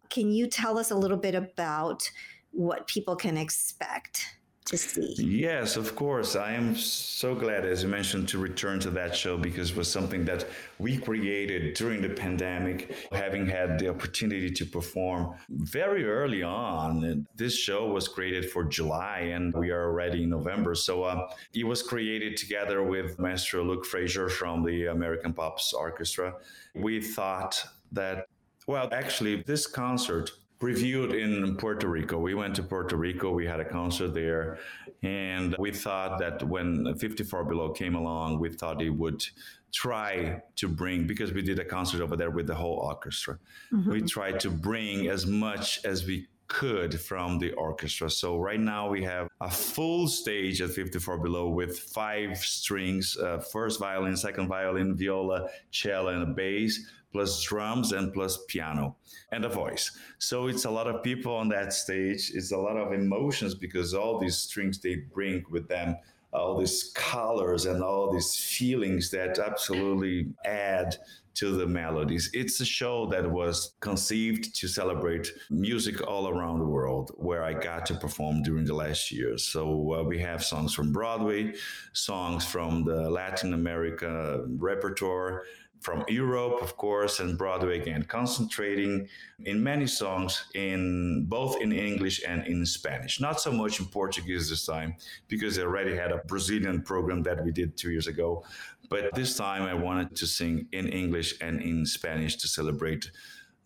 Can 0.09 0.31
you 0.31 0.47
tell 0.47 0.77
us 0.77 0.91
a 0.91 0.95
little 0.95 1.17
bit 1.17 1.35
about 1.35 2.09
what 2.51 2.87
people 2.87 3.15
can 3.15 3.37
expect? 3.37 4.36
To 4.67 4.77
see. 4.77 5.15
Yes, 5.17 5.77
of 5.77 5.95
course. 5.95 6.35
I 6.35 6.51
am 6.51 6.75
so 6.75 7.33
glad, 7.33 7.65
as 7.65 7.83
you 7.83 7.89
mentioned, 7.89 8.27
to 8.29 8.37
return 8.37 8.79
to 8.81 8.89
that 8.91 9.15
show 9.15 9.37
because 9.37 9.71
it 9.71 9.77
was 9.77 9.89
something 9.89 10.25
that 10.25 10.45
we 10.77 10.97
created 10.97 11.73
during 11.73 12.01
the 12.01 12.09
pandemic, 12.09 12.93
having 13.11 13.47
had 13.47 13.79
the 13.79 13.89
opportunity 13.89 14.51
to 14.51 14.65
perform 14.65 15.35
very 15.49 16.05
early 16.05 16.43
on. 16.43 17.25
This 17.35 17.57
show 17.57 17.87
was 17.87 18.07
created 18.07 18.51
for 18.51 18.65
July 18.65 19.31
and 19.33 19.53
we 19.53 19.71
are 19.71 19.85
already 19.85 20.23
in 20.23 20.29
November. 20.29 20.75
So 20.75 21.03
uh, 21.03 21.29
it 21.53 21.63
was 21.63 21.81
created 21.81 22.35
together 22.35 22.83
with 22.83 23.17
Maestro 23.19 23.63
Luke 23.63 23.85
Frazier 23.85 24.27
from 24.27 24.65
the 24.65 24.87
American 24.87 25.33
Pops 25.33 25.73
Orchestra. 25.73 26.35
We 26.75 27.01
thought 27.01 27.63
that, 27.93 28.27
well, 28.67 28.89
actually, 28.91 29.43
this 29.43 29.65
concert 29.65 30.31
reviewed 30.61 31.13
in 31.13 31.55
Puerto 31.57 31.87
Rico. 31.87 32.17
We 32.17 32.33
went 32.33 32.55
to 32.55 32.63
Puerto 32.63 32.95
Rico, 32.95 33.31
we 33.31 33.45
had 33.45 33.59
a 33.59 33.65
concert 33.65 34.13
there, 34.13 34.57
and 35.03 35.55
we 35.59 35.71
thought 35.71 36.19
that 36.19 36.43
when 36.43 36.95
54 36.95 37.43
Below 37.45 37.71
came 37.71 37.95
along, 37.95 38.39
we 38.39 38.49
thought 38.49 38.81
it 38.81 38.89
would 38.89 39.23
try 39.71 40.41
to 40.55 40.67
bring, 40.67 41.05
because 41.05 41.31
we 41.31 41.41
did 41.41 41.59
a 41.59 41.65
concert 41.65 42.01
over 42.01 42.15
there 42.15 42.31
with 42.31 42.47
the 42.47 42.55
whole 42.55 42.77
orchestra, 42.77 43.37
mm-hmm. 43.71 43.91
we 43.91 44.01
tried 44.01 44.39
to 44.39 44.49
bring 44.49 45.07
as 45.07 45.27
much 45.27 45.83
as 45.85 46.05
we 46.05 46.27
could 46.47 46.99
from 46.99 47.39
the 47.39 47.51
orchestra. 47.53 48.09
So 48.09 48.37
right 48.37 48.59
now 48.59 48.89
we 48.89 49.03
have 49.03 49.27
a 49.41 49.51
full 49.51 50.07
stage 50.07 50.61
at 50.61 50.69
54 50.69 51.19
Below 51.19 51.49
with 51.49 51.77
five 51.77 52.37
strings, 52.37 53.17
uh, 53.17 53.39
first 53.39 53.79
violin, 53.79 54.15
second 54.15 54.47
violin, 54.47 54.95
viola, 54.95 55.49
cello, 55.71 56.09
and 56.09 56.23
a 56.23 56.33
bass 56.33 56.85
plus 57.11 57.41
drums 57.43 57.91
and 57.91 58.13
plus 58.13 58.39
piano 58.47 58.95
and 59.31 59.45
a 59.45 59.49
voice. 59.49 59.91
So 60.19 60.47
it's 60.47 60.65
a 60.65 60.71
lot 60.71 60.87
of 60.87 61.03
people 61.03 61.33
on 61.33 61.49
that 61.49 61.73
stage. 61.73 62.31
It's 62.33 62.51
a 62.51 62.57
lot 62.57 62.77
of 62.77 62.93
emotions 62.93 63.55
because 63.55 63.93
all 63.93 64.19
these 64.19 64.37
strings 64.37 64.79
they 64.79 64.95
bring 65.13 65.43
with 65.49 65.67
them 65.67 65.97
all 66.33 66.59
these 66.59 66.91
colors 66.93 67.65
and 67.65 67.83
all 67.83 68.11
these 68.11 68.35
feelings 68.35 69.09
that 69.11 69.39
absolutely 69.39 70.27
add 70.45 70.95
to 71.33 71.55
the 71.55 71.67
melodies. 71.67 72.31
It's 72.33 72.59
a 72.61 72.65
show 72.65 73.05
that 73.07 73.29
was 73.29 73.73
conceived 73.79 74.55
to 74.55 74.67
celebrate 74.67 75.31
music 75.51 76.05
all 76.07 76.27
around 76.27 76.59
the 76.59 76.65
world, 76.65 77.11
where 77.15 77.43
I 77.43 77.53
got 77.53 77.85
to 77.87 77.93
perform 77.93 78.41
during 78.41 78.65
the 78.65 78.73
last 78.73 79.11
years. 79.11 79.43
So 79.43 79.93
uh, 79.93 80.03
we 80.03 80.17
have 80.19 80.43
songs 80.43 80.73
from 80.73 80.91
Broadway, 80.91 81.53
songs 81.93 82.43
from 82.43 82.85
the 82.85 83.07
Latin 83.09 83.53
America 83.53 84.43
repertoire 84.47 85.43
from 85.81 86.03
Europe, 86.07 86.61
of 86.61 86.75
course, 86.77 87.19
and 87.19 87.37
Broadway 87.37 87.79
again, 87.79 88.03
concentrating 88.03 89.07
in 89.45 89.63
many 89.63 89.87
songs 89.87 90.45
in 90.55 91.25
both 91.27 91.61
in 91.61 91.71
English 91.71 92.23
and 92.27 92.45
in 92.47 92.65
Spanish. 92.65 93.19
Not 93.19 93.39
so 93.39 93.51
much 93.51 93.79
in 93.79 93.85
Portuguese 93.85 94.49
this 94.49 94.65
time 94.65 94.95
because 95.27 95.57
I 95.57 95.63
already 95.63 95.95
had 95.95 96.11
a 96.11 96.17
Brazilian 96.25 96.81
program 96.81 97.23
that 97.23 97.43
we 97.43 97.51
did 97.51 97.77
two 97.77 97.91
years 97.91 98.07
ago. 98.07 98.43
But 98.89 99.13
this 99.13 99.35
time 99.35 99.63
I 99.63 99.73
wanted 99.73 100.15
to 100.15 100.27
sing 100.27 100.67
in 100.71 100.87
English 100.87 101.35
and 101.41 101.61
in 101.61 101.85
Spanish 101.85 102.35
to 102.37 102.47
celebrate 102.47 103.11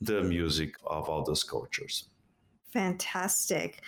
the 0.02 0.24
music 0.24 0.76
of 0.86 1.10
all 1.10 1.24
those 1.24 1.44
cultures. 1.44 2.10
Fantastic. 2.72 3.82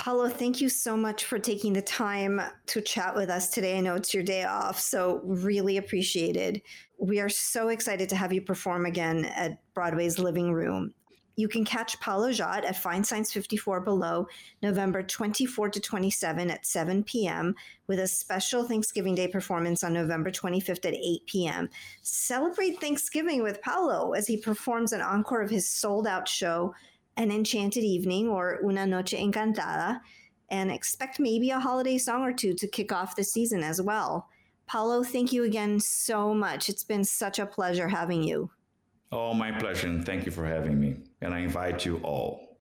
Paulo, 0.00 0.30
thank 0.30 0.62
you 0.62 0.70
so 0.70 0.96
much 0.96 1.26
for 1.26 1.38
taking 1.38 1.74
the 1.74 1.82
time 1.82 2.40
to 2.64 2.80
chat 2.80 3.14
with 3.14 3.28
us 3.28 3.50
today. 3.50 3.76
I 3.76 3.80
know 3.82 3.96
it's 3.96 4.14
your 4.14 4.22
day 4.22 4.44
off, 4.44 4.80
so 4.80 5.20
really 5.24 5.76
appreciated. 5.76 6.62
We 6.96 7.20
are 7.20 7.28
so 7.28 7.68
excited 7.68 8.08
to 8.08 8.16
have 8.16 8.32
you 8.32 8.40
perform 8.40 8.86
again 8.86 9.26
at 9.26 9.60
Broadway's 9.74 10.18
Living 10.18 10.54
Room. 10.54 10.94
You 11.36 11.48
can 11.48 11.66
catch 11.66 12.00
Paulo 12.00 12.30
Szot 12.30 12.64
at 12.64 12.82
Feinstein's 12.82 13.30
54 13.30 13.82
Below 13.82 14.26
November 14.62 15.02
24 15.02 15.68
to 15.68 15.80
27 15.80 16.50
at 16.50 16.64
7 16.64 17.04
p.m. 17.04 17.54
with 17.86 17.98
a 18.00 18.08
special 18.08 18.64
Thanksgiving 18.64 19.14
Day 19.14 19.28
performance 19.28 19.84
on 19.84 19.92
November 19.92 20.30
25th 20.30 20.86
at 20.86 20.94
8 20.94 21.26
p.m. 21.26 21.68
Celebrate 22.00 22.80
Thanksgiving 22.80 23.42
with 23.42 23.60
Paulo 23.60 24.12
as 24.12 24.26
he 24.26 24.38
performs 24.38 24.94
an 24.94 25.02
encore 25.02 25.42
of 25.42 25.50
his 25.50 25.68
sold 25.68 26.06
out 26.06 26.26
show 26.26 26.74
an 27.20 27.30
enchanted 27.30 27.84
evening 27.84 28.28
or 28.28 28.58
una 28.64 28.86
noche 28.86 29.12
encantada, 29.12 30.00
and 30.48 30.70
expect 30.70 31.20
maybe 31.20 31.50
a 31.50 31.60
holiday 31.60 31.98
song 31.98 32.22
or 32.22 32.32
two 32.32 32.54
to 32.54 32.66
kick 32.66 32.92
off 32.92 33.14
the 33.14 33.22
season 33.22 33.62
as 33.62 33.80
well. 33.80 34.26
Paulo, 34.66 35.02
thank 35.02 35.30
you 35.30 35.44
again 35.44 35.78
so 35.80 36.32
much. 36.32 36.70
It's 36.70 36.82
been 36.82 37.04
such 37.04 37.38
a 37.38 37.44
pleasure 37.44 37.88
having 37.88 38.22
you. 38.22 38.50
Oh, 39.12 39.34
my 39.34 39.52
pleasure, 39.52 39.88
and 39.88 40.06
thank 40.06 40.24
you 40.24 40.32
for 40.32 40.46
having 40.46 40.80
me. 40.80 40.96
And 41.20 41.34
I 41.34 41.40
invite 41.40 41.84
you 41.84 41.98
all. 41.98 42.58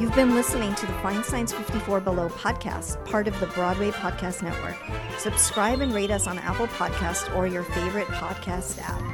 You've 0.00 0.14
been 0.16 0.34
listening 0.34 0.74
to 0.74 0.86
the 0.86 0.92
Feinstein's 0.94 1.52
54 1.52 2.00
Below 2.00 2.28
podcast, 2.30 3.04
part 3.04 3.28
of 3.28 3.38
the 3.38 3.46
Broadway 3.48 3.92
Podcast 3.92 4.42
Network. 4.42 4.76
Subscribe 5.18 5.80
and 5.80 5.94
rate 5.94 6.10
us 6.10 6.26
on 6.26 6.38
Apple 6.38 6.66
Podcast 6.66 7.34
or 7.36 7.46
your 7.46 7.62
favorite 7.62 8.08
podcast 8.08 8.82
app. 8.82 9.13